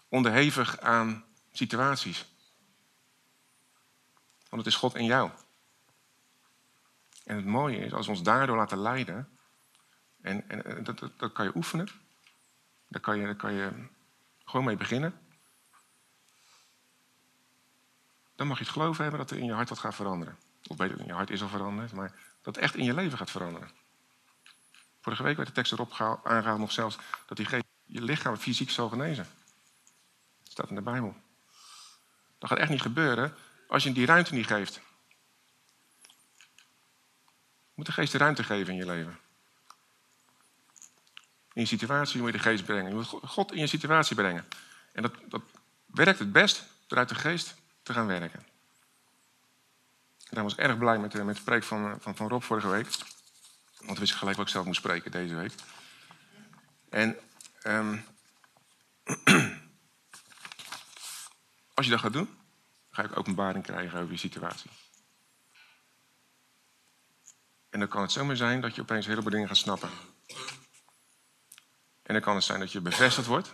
onderhevig 0.09 0.79
aan 0.79 1.25
situaties. 1.51 2.25
Want 4.49 4.65
het 4.65 4.73
is 4.73 4.79
God 4.79 4.95
in 4.95 5.05
jou. 5.05 5.29
En 7.23 7.35
het 7.35 7.45
mooie 7.45 7.77
is, 7.77 7.93
als 7.93 8.05
we 8.05 8.11
ons 8.11 8.23
daardoor 8.23 8.57
laten 8.57 8.77
leiden, 8.77 9.29
en, 10.21 10.49
en, 10.49 10.83
dat, 10.83 11.09
dat, 11.17 11.31
kan 11.31 11.45
je 11.45 11.55
oefenen, 11.55 11.87
kan 13.01 13.17
je, 13.17 13.25
daar 13.25 13.35
kan 13.35 13.53
je 13.53 13.71
gewoon 14.45 14.65
mee 14.65 14.77
beginnen. 14.77 15.19
Dan 18.41 18.49
mag 18.49 18.59
je 18.59 18.65
het 18.65 18.73
geloven 18.73 19.01
hebben 19.01 19.19
dat 19.19 19.31
er 19.31 19.37
in 19.37 19.45
je 19.45 19.53
hart 19.53 19.69
wat 19.69 19.79
gaat 19.79 19.95
veranderen. 19.95 20.37
Of 20.67 20.77
beter, 20.77 20.99
in 20.99 21.05
je 21.05 21.13
hart 21.13 21.29
is 21.29 21.41
al 21.41 21.47
veranderd, 21.47 21.91
maar 21.91 22.11
dat 22.41 22.55
het 22.55 22.63
echt 22.63 22.75
in 22.75 22.83
je 22.83 22.93
leven 22.93 23.17
gaat 23.17 23.31
veranderen. 23.31 23.69
Vorige 25.01 25.23
week 25.23 25.35
werd 25.35 25.47
de 25.47 25.53
tekst 25.53 25.71
erop 25.71 25.91
gehaald- 25.91 26.25
aangehaald 26.25 26.59
nog 26.59 26.71
zelfs 26.71 26.97
dat 27.25 27.37
die 27.37 27.45
geest 27.45 27.63
je 27.85 28.01
lichaam 28.01 28.37
fysiek 28.37 28.69
zal 28.69 28.89
genezen. 28.89 29.27
Dat 30.43 30.51
staat 30.51 30.69
in 30.69 30.75
de 30.75 30.81
Bijbel. 30.81 31.15
Dat 32.37 32.49
gaat 32.49 32.57
echt 32.59 32.69
niet 32.69 32.81
gebeuren 32.81 33.35
als 33.67 33.83
je 33.83 33.93
die 33.93 34.05
ruimte 34.05 34.33
niet 34.33 34.47
geeft. 34.47 34.73
Je 37.53 37.73
moet 37.73 37.85
de 37.85 37.91
geest 37.91 38.11
de 38.11 38.17
ruimte 38.17 38.43
geven 38.43 38.73
in 38.73 38.79
je 38.79 38.85
leven. 38.85 39.19
In 41.53 41.61
je 41.61 41.67
situatie 41.67 42.19
moet 42.19 42.31
je 42.31 42.37
de 42.37 42.43
geest 42.43 42.65
brengen. 42.65 42.89
Je 42.89 42.95
moet 42.95 43.07
God 43.07 43.51
in 43.51 43.59
je 43.59 43.67
situatie 43.67 44.15
brengen. 44.15 44.47
En 44.91 45.01
dat, 45.01 45.13
dat 45.25 45.41
werkt 45.85 46.19
het 46.19 46.31
best 46.31 46.63
door 46.87 46.97
uit 46.97 47.09
de 47.09 47.15
geest 47.15 47.59
te 47.83 47.93
gaan 47.93 48.07
werken. 48.07 48.39
En 50.19 50.37
daar 50.37 50.43
was 50.43 50.53
ik 50.53 50.59
erg 50.59 50.77
blij 50.77 50.99
met, 50.99 51.11
de- 51.11 51.23
met 51.23 51.35
de 51.35 51.41
preek 51.41 51.63
van, 51.63 52.01
van, 52.01 52.15
van 52.15 52.27
Rob 52.27 52.41
vorige 52.41 52.67
week. 52.67 52.87
Want 53.79 53.99
wist 53.99 54.11
ik 54.11 54.17
gelijk 54.17 54.37
wat 54.37 54.45
ik 54.45 54.51
zelf 54.51 54.65
moest 54.65 54.79
spreken 54.79 55.11
deze 55.11 55.35
week. 55.35 55.53
En 56.89 57.17
ehm, 57.61 57.97
als 61.73 61.85
je 61.85 61.91
dat 61.91 61.99
gaat 61.99 62.13
doen, 62.13 62.37
ga 62.91 63.03
ik 63.03 63.17
openbaring 63.17 63.63
krijgen 63.63 63.99
over 63.99 64.11
je 64.11 64.17
situatie. 64.17 64.71
En 67.69 67.79
dan 67.79 67.87
kan 67.87 68.01
het 68.01 68.11
zomaar 68.11 68.35
zijn 68.35 68.61
dat 68.61 68.75
je 68.75 68.81
opeens 68.81 69.03
een 69.05 69.11
heleboel 69.11 69.31
dingen 69.31 69.47
gaat 69.47 69.57
snappen. 69.57 69.89
En 72.03 72.13
dan 72.13 72.21
kan 72.21 72.35
het 72.35 72.43
zijn 72.43 72.59
dat 72.59 72.71
je 72.71 72.81
bevestigd 72.81 73.27
wordt. 73.27 73.53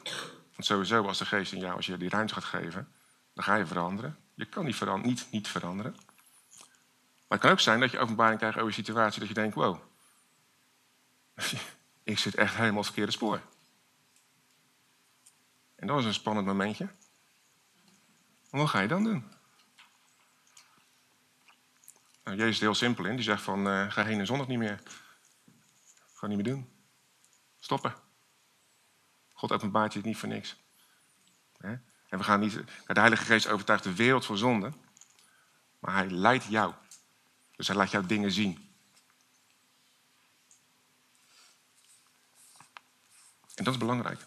Want 0.52 0.66
sowieso, 0.66 1.08
als 1.08 1.18
de 1.18 1.26
geest 1.26 1.52
in 1.52 1.60
jou, 1.60 1.76
als 1.76 1.86
je 1.86 1.98
die 1.98 2.10
ruimte 2.10 2.34
gaat 2.34 2.44
geven, 2.44 2.92
dan 3.38 3.45
ga 3.45 3.56
je 3.56 3.65
veranderen. 3.65 4.17
Je 4.34 4.45
kan 4.45 4.65
niet, 4.65 4.76
veran- 4.76 5.02
niet, 5.02 5.28
niet 5.32 5.47
veranderen. 5.47 5.95
Maar 7.28 7.38
het 7.38 7.39
kan 7.39 7.52
ook 7.52 7.60
zijn 7.60 7.80
dat 7.80 7.91
je 7.91 8.00
openbaring 8.00 8.38
krijgt 8.38 8.58
over 8.58 8.69
je 8.69 8.76
situatie, 8.76 9.19
dat 9.19 9.28
je 9.28 9.34
denkt, 9.34 9.56
wow, 9.56 9.80
ik 12.04 12.19
zit 12.19 12.36
echt 12.36 12.56
helemaal 12.56 12.69
op 12.69 12.76
het 12.78 12.86
verkeerde 12.86 13.12
spoor. 13.12 13.41
En 15.76 15.88
dat 15.88 16.00
is 16.00 16.06
een 16.06 16.13
spannend 16.13 16.47
momentje. 16.47 16.89
Wat 18.50 18.69
ga 18.69 18.80
je 18.80 18.88
dan 18.88 19.04
doen? 19.04 19.32
Nou, 22.23 22.38
Jezus 22.38 22.56
is 22.56 22.60
heel 22.60 22.76
simpel 22.76 23.06
in. 23.06 23.15
Die 23.15 23.23
zegt 23.23 23.41
van, 23.41 23.67
eh, 23.67 23.91
ga 23.91 24.04
heen 24.04 24.19
en 24.19 24.26
zondag 24.26 24.47
niet 24.47 24.58
meer. 24.58 24.82
Ga 26.13 26.28
niet 26.28 26.38
meer 26.38 26.54
doen. 26.54 26.71
Stoppen. 27.60 27.95
God 29.34 29.52
openbaart 29.52 29.93
je 29.93 30.00
het 30.00 30.08
niet 30.08 30.17
voor 30.17 30.30
niks. 30.30 30.58
En 32.10 32.17
we 32.17 32.24
gaan 32.24 32.39
niet... 32.39 32.54
De 32.86 33.00
Heilige 33.00 33.26
Geest 33.26 33.48
overtuigt 33.48 33.84
de 33.84 33.96
wereld 33.96 34.26
voor 34.26 34.38
zonde. 34.38 34.74
Maar 35.80 35.93
hij 35.93 36.10
leidt 36.10 36.43
jou. 36.43 36.74
Dus 37.56 37.67
hij 37.67 37.76
laat 37.76 37.91
jou 37.91 38.06
dingen 38.06 38.32
zien. 38.32 38.67
En 43.56 43.63
dat 43.63 43.74
is 43.74 43.80
belangrijk. 43.80 44.20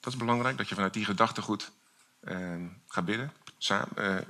Dat 0.00 0.12
is 0.12 0.18
belangrijk, 0.18 0.56
dat 0.56 0.68
je 0.68 0.74
vanuit 0.74 0.92
die 0.92 1.04
gedachtegoed 1.04 1.72
eh, 2.20 2.64
gaat 2.86 3.04
bidden. 3.04 3.32
Samen, 3.58 3.96
eh, 3.96 4.26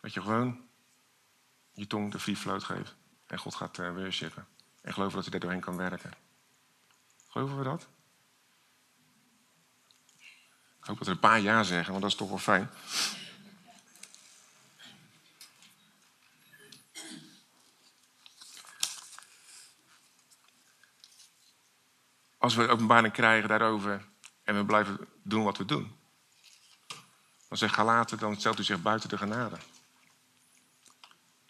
dat 0.00 0.14
je 0.14 0.20
gewoon 0.20 0.68
je 1.72 1.86
tong 1.86 2.12
de 2.12 2.18
free 2.18 2.36
float 2.36 2.64
geeft. 2.64 2.94
En 3.26 3.38
God 3.38 3.54
gaat 3.54 3.78
eh 3.78 3.94
worshipen. 3.94 4.46
En 4.82 4.92
geloven 4.92 5.14
dat 5.14 5.22
hij 5.22 5.30
daar 5.30 5.40
doorheen 5.40 5.60
kan 5.60 5.76
werken. 5.76 6.25
Geloven 7.36 7.58
we 7.58 7.64
dat? 7.64 7.88
Ik 10.78 10.84
hoop 10.84 10.98
dat 10.98 11.06
er 11.06 11.12
een 11.12 11.18
paar 11.18 11.40
ja 11.40 11.62
zeggen, 11.62 11.90
want 11.90 12.02
dat 12.02 12.10
is 12.10 12.16
toch 12.16 12.28
wel 12.28 12.38
fijn. 12.38 12.70
Als 22.38 22.54
we 22.54 22.68
openbaring 22.68 23.12
krijgen 23.12 23.48
daarover 23.48 24.04
en 24.42 24.56
we 24.56 24.64
blijven 24.64 25.08
doen 25.22 25.44
wat 25.44 25.56
we 25.56 25.64
doen, 25.64 25.96
dan 27.48 27.58
zegt 27.58 27.74
Galaten, 27.74 28.18
dan 28.18 28.36
stelt 28.36 28.58
u 28.58 28.62
zich 28.62 28.82
buiten 28.82 29.08
de 29.08 29.18
genade. 29.18 29.56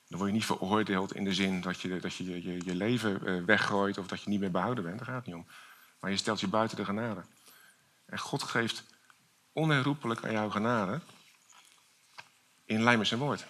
Dan 0.08 0.18
word 0.18 0.30
je 0.30 0.36
niet 0.36 0.46
veroordeeld 0.46 1.14
in 1.14 1.24
de 1.24 1.34
zin 1.34 1.60
dat 1.60 1.80
je 1.80 2.00
dat 2.00 2.14
je, 2.14 2.42
je, 2.42 2.64
je 2.64 2.74
leven 2.74 3.26
eh, 3.26 3.44
weggooit 3.44 3.98
of 3.98 4.06
dat 4.06 4.22
je 4.22 4.30
niet 4.30 4.40
meer 4.40 4.50
behouden 4.50 4.84
bent. 4.84 4.98
Daar 4.98 5.06
gaat 5.06 5.16
het 5.16 5.26
niet 5.26 5.34
om. 5.34 5.46
Maar 6.00 6.10
je 6.10 6.16
stelt 6.16 6.40
je 6.40 6.48
buiten 6.48 6.76
de 6.76 6.84
genade. 6.84 7.24
En 8.06 8.18
God 8.18 8.42
geeft 8.42 8.84
onherroepelijk 9.52 10.24
aan 10.24 10.32
jou 10.32 10.50
genade 10.50 11.00
in 12.64 12.82
lijn 12.82 12.98
met 12.98 13.06
zijn 13.06 13.20
woord. 13.20 13.46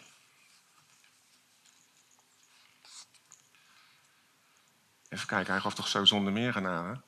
Even 5.08 5.26
kijken, 5.26 5.52
hij 5.52 5.60
gaf 5.60 5.74
toch 5.74 5.88
zo 5.88 6.04
zonder 6.04 6.32
meer 6.32 6.52
genade? 6.52 7.00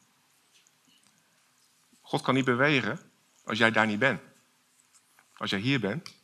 God 2.00 2.22
kan 2.22 2.34
niet 2.34 2.44
bewegen 2.44 3.12
als 3.44 3.58
jij 3.58 3.70
daar 3.70 3.86
niet 3.86 3.98
bent. 3.98 4.20
Als 5.36 5.50
jij 5.50 5.58
hier 5.58 5.80
bent, 5.80 6.14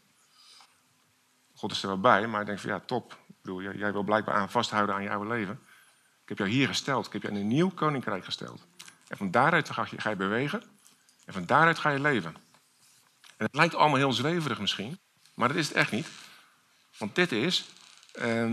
God 1.55 1.71
is 1.71 1.83
er 1.83 1.89
wel 1.89 2.01
bij, 2.01 2.27
maar 2.27 2.41
ik 2.41 2.47
denk 2.47 2.59
van 2.59 2.71
ja, 2.71 2.81
top. 2.81 3.13
Ik 3.29 3.35
bedoel, 3.43 3.63
jij, 3.63 3.93
wil 3.93 4.03
blijkbaar 4.03 4.35
aan 4.35 4.51
vasthouden 4.51 4.95
aan 4.95 5.03
je 5.03 5.11
oude 5.11 5.29
leven. 5.29 5.61
Ik 6.23 6.29
heb 6.29 6.39
jou 6.39 6.51
hier 6.51 6.67
gesteld. 6.67 7.07
Ik 7.07 7.13
heb 7.13 7.23
je 7.23 7.29
in 7.29 7.35
een 7.35 7.49
nieuw 7.49 7.71
koninkrijk 7.71 8.25
gesteld. 8.25 8.67
En 9.15 9.21
van 9.21 9.31
daaruit 9.31 9.71
ga 9.71 9.87
je, 9.91 10.01
ga 10.01 10.11
je 10.11 10.17
bewegen. 10.17 10.63
En 11.25 11.33
van 11.33 11.47
daaruit 11.47 11.79
ga 11.79 11.91
je 11.91 12.01
leven. 12.01 12.35
En 13.37 13.47
het 13.47 13.55
lijkt 13.55 13.75
allemaal 13.75 13.99
heel 13.99 14.13
zweverig 14.13 14.61
misschien. 14.61 14.99
Maar 15.35 15.49
dat 15.49 15.57
is 15.57 15.69
het 15.69 15.77
echt 15.77 15.91
niet. 15.91 16.07
Want 16.97 17.15
dit 17.15 17.33
is 17.33 17.65
eh, 18.13 18.53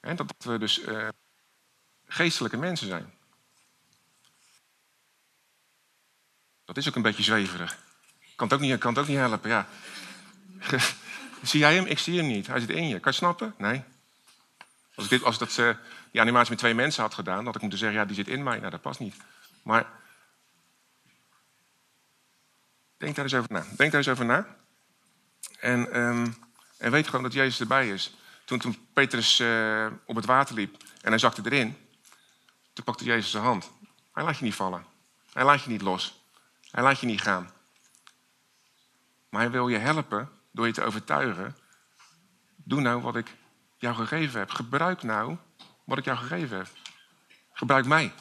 hè, 0.00 0.14
dat 0.14 0.34
we 0.38 0.58
dus 0.58 0.80
eh, 0.80 1.08
geestelijke 2.06 2.56
mensen 2.56 2.86
zijn. 2.86 3.12
Dat 6.64 6.76
is 6.76 6.88
ook 6.88 6.94
een 6.96 7.02
beetje 7.02 7.22
zweverig. 7.22 7.78
Kan 8.36 8.48
het 8.48 8.56
ook 8.56 8.62
niet, 8.62 8.78
kan 8.78 8.92
het 8.92 9.02
ook 9.02 9.08
niet 9.08 9.16
helpen, 9.16 9.50
ja. 9.50 9.68
zie 11.42 11.60
jij 11.60 11.74
hem? 11.74 11.86
Ik 11.86 11.98
zie 11.98 12.18
hem 12.18 12.26
niet. 12.26 12.46
Hij 12.46 12.60
zit 12.60 12.70
in 12.70 12.88
je. 12.88 13.00
Kan 13.00 13.12
je 13.12 13.18
snappen? 13.18 13.54
Nee. 13.58 13.82
Als 14.94 15.04
ik, 15.04 15.10
dit, 15.10 15.22
als 15.22 15.34
ik 15.34 15.40
dat, 15.40 15.58
eh, 15.58 15.82
die 16.10 16.20
animatie 16.20 16.50
met 16.50 16.58
twee 16.58 16.74
mensen 16.74 17.02
had 17.02 17.14
gedaan, 17.14 17.44
had 17.44 17.54
ik 17.54 17.60
moeten 17.60 17.78
zeggen, 17.78 17.98
ja, 17.98 18.04
die 18.04 18.16
zit 18.16 18.28
in 18.28 18.42
mij. 18.42 18.58
Nou, 18.58 18.70
dat 18.70 18.80
past 18.80 19.00
niet. 19.00 19.14
Maar 19.64 20.02
Denk 23.04 23.16
daar 23.16 23.24
eens 23.24 23.34
over 23.34 23.52
na. 23.52 23.64
Denk 23.76 23.90
daar 23.90 24.00
eens 24.00 24.08
over 24.08 24.24
na. 24.24 24.56
En, 25.58 25.92
ehm, 25.92 26.30
en 26.78 26.90
weet 26.90 27.06
gewoon 27.06 27.22
dat 27.22 27.32
Jezus 27.32 27.60
erbij 27.60 27.88
is. 27.88 28.14
Toen, 28.44 28.58
toen 28.58 28.88
Petrus 28.92 29.40
uh, 29.40 29.86
op 30.04 30.16
het 30.16 30.24
water 30.24 30.54
liep 30.54 30.76
en 31.00 31.10
hij 31.10 31.18
zakte 31.18 31.42
erin, 31.44 31.76
toen 32.72 32.84
pakte 32.84 33.04
Jezus 33.04 33.30
zijn 33.30 33.42
hand. 33.42 33.70
Hij 34.12 34.24
laat 34.24 34.38
je 34.38 34.44
niet 34.44 34.54
vallen. 34.54 34.84
Hij 35.32 35.44
laat 35.44 35.62
je 35.62 35.70
niet 35.70 35.82
los. 35.82 36.24
Hij 36.70 36.82
laat 36.82 37.00
je 37.00 37.06
niet 37.06 37.20
gaan. 37.20 37.50
Maar 39.28 39.40
hij 39.40 39.50
wil 39.50 39.68
je 39.68 39.78
helpen 39.78 40.30
door 40.50 40.66
je 40.66 40.72
te 40.72 40.82
overtuigen. 40.82 41.56
Doe 42.56 42.80
nou 42.80 43.02
wat 43.02 43.16
ik 43.16 43.34
jou 43.76 43.94
gegeven 43.94 44.38
heb. 44.38 44.50
Gebruik 44.50 45.02
nou 45.02 45.36
wat 45.84 45.98
ik 45.98 46.04
jou 46.04 46.18
gegeven 46.18 46.56
heb. 46.56 46.68
Gebruik 47.52 47.86
mij. 47.86 48.12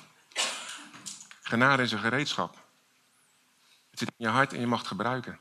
Genade 1.53 1.83
is 1.83 1.91
een 1.91 1.99
gereedschap. 1.99 2.67
Het 3.89 3.99
zit 3.99 4.07
in 4.07 4.13
je 4.17 4.27
hart 4.27 4.53
en 4.53 4.59
je 4.59 4.67
mag 4.67 4.79
het 4.79 4.87
gebruiken. 4.87 5.39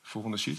Volgende 0.00 0.36
sheet. 0.36 0.58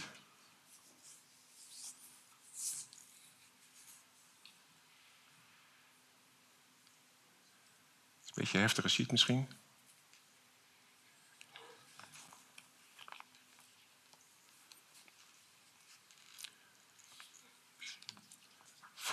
Een 8.25 8.33
beetje 8.33 8.57
heftige 8.57 8.89
sheet 8.89 9.11
misschien. 9.11 9.64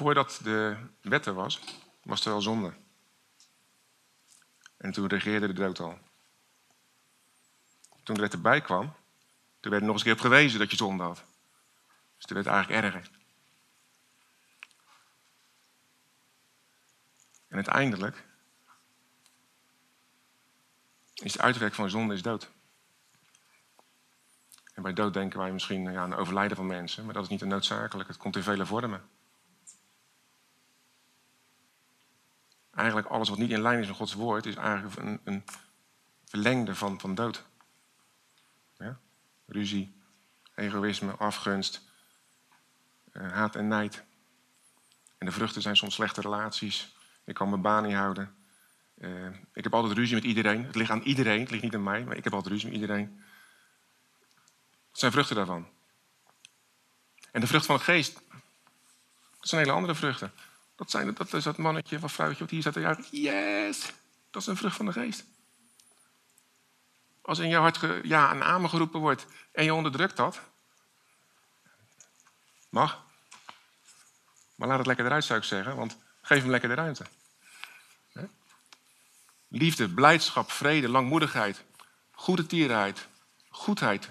Voordat 0.02 0.40
de 0.42 0.76
wet 1.00 1.26
er 1.26 1.34
was, 1.34 1.60
was 2.02 2.26
er 2.26 2.32
al 2.32 2.40
zonde. 2.40 2.72
En 4.76 4.92
toen 4.92 5.06
regeerde 5.06 5.46
de 5.46 5.52
dood 5.52 5.80
al. 5.80 5.98
Toen 8.02 8.14
de 8.14 8.20
wet 8.20 8.32
erbij 8.32 8.60
kwam, 8.60 8.94
toen 9.60 9.70
werd 9.70 9.82
er 9.82 9.88
nog 9.88 9.92
eens 9.92 9.96
een 9.96 10.02
keer 10.02 10.12
op 10.12 10.30
gewezen 10.30 10.58
dat 10.58 10.70
je 10.70 10.76
zonde 10.76 11.02
had. 11.02 11.24
Dus 12.16 12.24
toen 12.24 12.36
werd 12.36 12.46
het 12.46 12.54
eigenlijk 12.54 12.84
erger. 12.84 13.10
En 17.48 17.56
uiteindelijk 17.56 18.24
is 21.14 21.32
het 21.32 21.42
uitwerk 21.42 21.74
van 21.74 21.90
zonde 21.90 22.14
is 22.14 22.22
dood. 22.22 22.50
En 24.74 24.82
bij 24.82 24.92
dood 24.92 25.14
denken 25.14 25.38
wij 25.38 25.52
misschien 25.52 25.96
aan 25.96 26.14
overlijden 26.14 26.56
van 26.56 26.66
mensen, 26.66 27.04
maar 27.04 27.14
dat 27.14 27.22
is 27.22 27.28
niet 27.28 27.44
noodzakelijk. 27.44 28.08
Het 28.08 28.18
komt 28.18 28.36
in 28.36 28.42
vele 28.42 28.66
vormen. 28.66 29.20
Eigenlijk 32.74 33.06
alles 33.06 33.28
wat 33.28 33.38
niet 33.38 33.50
in 33.50 33.60
lijn 33.60 33.80
is 33.80 33.86
met 33.86 33.96
Gods 33.96 34.14
woord, 34.14 34.46
is 34.46 34.54
eigenlijk 34.54 34.96
een, 34.96 35.20
een 35.24 35.44
verlengde 36.24 36.74
van, 36.74 37.00
van 37.00 37.14
dood. 37.14 37.44
Ja? 38.76 38.98
Ruzie, 39.46 39.96
egoïsme, 40.54 41.12
afgunst, 41.12 41.82
uh, 43.12 43.32
haat 43.32 43.56
en 43.56 43.68
nijd. 43.68 44.04
En 45.18 45.26
de 45.26 45.32
vruchten 45.32 45.62
zijn 45.62 45.76
soms 45.76 45.94
slechte 45.94 46.20
relaties. 46.20 46.96
Ik 47.24 47.34
kan 47.34 47.48
mijn 47.48 47.62
baan 47.62 47.86
niet 47.86 47.94
houden. 47.94 48.34
Uh, 48.98 49.26
ik 49.52 49.62
heb 49.64 49.74
altijd 49.74 49.96
ruzie 49.96 50.14
met 50.14 50.24
iedereen. 50.24 50.64
Het 50.64 50.74
ligt 50.74 50.90
aan 50.90 51.02
iedereen, 51.02 51.40
het 51.40 51.50
ligt 51.50 51.62
niet 51.62 51.74
aan 51.74 51.82
mij, 51.82 52.04
maar 52.04 52.16
ik 52.16 52.24
heb 52.24 52.32
altijd 52.32 52.52
ruzie 52.52 52.70
met 52.70 52.80
iedereen. 52.80 53.22
Wat 54.90 55.00
zijn 55.00 55.12
vruchten 55.12 55.36
daarvan? 55.36 55.68
En 57.30 57.40
de 57.40 57.46
vrucht 57.46 57.66
van 57.66 57.76
de 57.76 57.82
geest, 57.82 58.20
dat 59.38 59.48
zijn 59.48 59.60
hele 59.60 59.76
andere 59.76 59.94
vruchten. 59.94 60.32
Dat, 60.82 60.90
zijn, 60.90 61.14
dat 61.14 61.32
is 61.32 61.44
dat 61.44 61.56
mannetje 61.56 61.98
of 62.02 62.12
vrouwtje 62.12 62.38
wat 62.38 62.50
hier 62.50 62.60
staat 62.60 62.72
te. 62.72 63.06
Yes! 63.10 63.92
Dat 64.30 64.42
is 64.42 64.48
een 64.48 64.56
vrucht 64.56 64.76
van 64.76 64.86
de 64.86 64.92
geest. 64.92 65.24
Als 67.22 67.38
in 67.38 67.48
jouw 67.48 67.60
hart 67.60 67.80
ja 68.02 68.30
en 68.30 68.42
amen 68.42 68.70
geroepen 68.70 69.00
wordt 69.00 69.26
en 69.52 69.64
je 69.64 69.74
onderdrukt 69.74 70.16
dat, 70.16 70.40
mag. 72.68 73.04
Maar 74.54 74.68
laat 74.68 74.78
het 74.78 74.86
lekker 74.86 75.04
eruit, 75.04 75.24
zou 75.24 75.38
ik 75.38 75.44
zeggen, 75.44 75.76
want 75.76 75.96
geef 76.22 76.40
hem 76.40 76.50
lekker 76.50 76.68
de 76.68 76.74
ruimte. 76.74 77.04
Liefde, 79.48 79.88
blijdschap, 79.88 80.50
vrede, 80.50 80.88
langmoedigheid, 80.88 81.64
goede 82.10 82.46
tierenheid, 82.46 83.08
goedheid, 83.48 84.08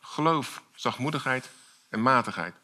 geloof, 0.00 0.62
zachtmoedigheid 0.74 1.50
en 1.88 2.02
matigheid. 2.02 2.54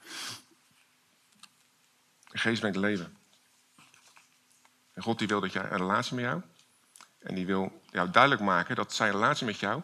De 2.25 2.38
geest 2.38 2.61
brengt 2.61 2.79
leven. 2.79 3.18
En 4.99 5.05
God 5.05 5.19
die 5.19 5.29
wil 5.29 5.41
dat 5.41 5.53
jij 5.53 5.63
een 5.63 5.77
relatie 5.77 6.15
met 6.15 6.25
jou. 6.25 6.43
En 7.19 7.35
die 7.35 7.47
wil 7.47 7.83
jou 7.91 8.11
duidelijk 8.11 8.43
maken 8.43 8.77
dat 8.77 8.93
zijn 8.93 9.13
relatie 9.13 9.47
met 9.47 9.59
jou 9.59 9.83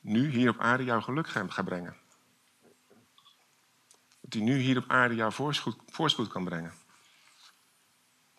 nu 0.00 0.30
hier 0.30 0.50
op 0.50 0.60
aarde 0.60 0.84
jouw 0.84 1.00
geluk 1.00 1.28
gaat 1.28 1.64
brengen. 1.64 1.96
Dat 4.20 4.32
hij 4.32 4.42
nu 4.42 4.58
hier 4.58 4.76
op 4.76 4.84
aarde 4.90 5.14
jouw 5.14 5.30
voorspoed, 5.30 5.76
voorspoed 5.86 6.28
kan 6.28 6.44
brengen. 6.44 6.70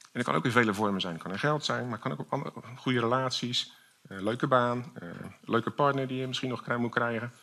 En 0.02 0.12
dat 0.12 0.24
kan 0.24 0.36
ook 0.36 0.46
in 0.46 0.52
vele 0.52 0.74
vormen 0.74 1.02
zijn. 1.02 1.18
Kan 1.18 1.32
in 1.32 1.40
geld 1.40 1.66
zijn, 1.66 1.84
maar 1.84 1.92
het 1.92 2.02
kan 2.02 2.12
ook 2.12 2.20
op 2.20 2.34
andere, 2.34 2.54
goede 2.76 3.00
relaties, 3.00 3.74
een 4.02 4.24
leuke 4.24 4.48
baan, 4.48 4.92
een 4.94 5.36
leuke 5.42 5.72
partner 5.72 6.08
die 6.08 6.20
je 6.20 6.28
misschien 6.28 6.50
nog 6.50 6.78
moet 6.78 6.92
krijgen. 6.92 7.34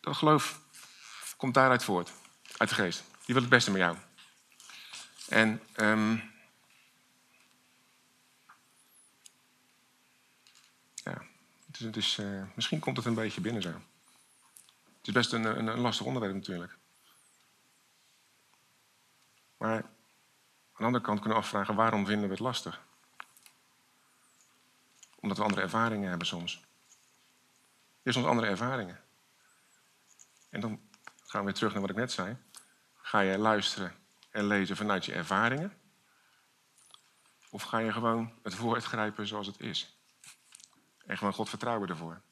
Dat 0.00 0.16
geloof 0.16 0.60
komt 1.36 1.54
daaruit 1.54 1.84
voort, 1.84 2.12
uit 2.56 2.68
de 2.68 2.74
geest. 2.74 3.04
Die 3.24 3.34
wil 3.34 3.40
het 3.42 3.52
beste 3.52 3.70
met 3.70 3.80
jou. 3.80 3.96
En 5.32 5.62
um, 5.76 6.32
ja, 10.94 11.22
is, 11.72 11.80
is, 11.80 12.18
uh, 12.18 12.42
misschien 12.54 12.78
komt 12.78 12.96
het 12.96 13.06
een 13.06 13.14
beetje 13.14 13.40
binnen 13.40 13.62
zo. 13.62 13.68
Het 13.68 15.06
is 15.06 15.12
best 15.12 15.32
een, 15.32 15.44
een, 15.44 15.78
lastig 15.78 16.06
onderwerp 16.06 16.34
natuurlijk. 16.34 16.76
Maar 19.56 19.82
aan 19.82 19.90
de 20.76 20.84
andere 20.84 21.04
kant 21.04 21.20
kunnen 21.20 21.38
we 21.38 21.44
afvragen 21.44 21.74
waarom 21.74 22.06
vinden 22.06 22.24
we 22.24 22.34
het 22.34 22.42
lastig? 22.42 22.82
Omdat 25.20 25.36
we 25.36 25.42
andere 25.42 25.62
ervaringen 25.62 26.08
hebben 26.08 26.26
soms. 26.26 26.52
Je 26.52 28.02
hebt 28.02 28.14
soms 28.14 28.28
andere 28.28 28.46
ervaringen. 28.46 29.00
En 30.50 30.60
dan 30.60 30.80
gaan 31.24 31.40
we 31.40 31.46
weer 31.46 31.54
terug 31.54 31.72
naar 31.72 31.80
wat 31.80 31.90
ik 31.90 31.96
net 31.96 32.12
zei. 32.12 32.36
Ga 32.94 33.20
je 33.20 33.38
luisteren 33.38 34.01
en 34.32 34.46
lezen 34.46 34.76
vanuit 34.76 35.04
je 35.04 35.12
ervaringen? 35.12 35.80
Of 37.50 37.62
ga 37.62 37.78
je 37.78 37.92
gewoon 37.92 38.38
het 38.42 38.56
woord 38.56 38.84
grijpen 38.84 39.26
zoals 39.26 39.46
het 39.46 39.60
is? 39.60 39.96
En 41.06 41.18
gewoon 41.18 41.32
God 41.32 41.48
vertrouwen 41.48 41.88
ervoor. 41.88 42.22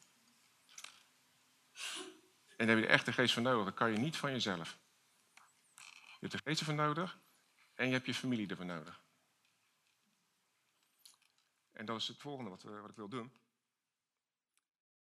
En 2.56 2.66
daar 2.66 2.76
heb 2.76 2.98
je 2.98 3.04
de 3.04 3.12
geest 3.12 3.34
van 3.34 3.42
nodig. 3.42 3.64
Dat 3.64 3.74
kan 3.74 3.90
je 3.92 3.98
niet 3.98 4.16
van 4.16 4.30
jezelf. 4.30 4.78
Je 6.20 6.26
hebt 6.26 6.32
de 6.32 6.40
geest 6.44 6.60
ervoor 6.60 6.74
nodig 6.74 7.18
en 7.74 7.86
je 7.86 7.92
hebt 7.92 8.06
je 8.06 8.14
familie 8.14 8.48
ervoor 8.48 8.66
nodig. 8.66 9.02
En 11.72 11.84
dat 11.84 12.00
is 12.00 12.08
het 12.08 12.18
volgende 12.18 12.50
wat, 12.50 12.62
wat 12.62 12.90
ik 12.90 12.96
wil 12.96 13.08
doen. 13.08 13.32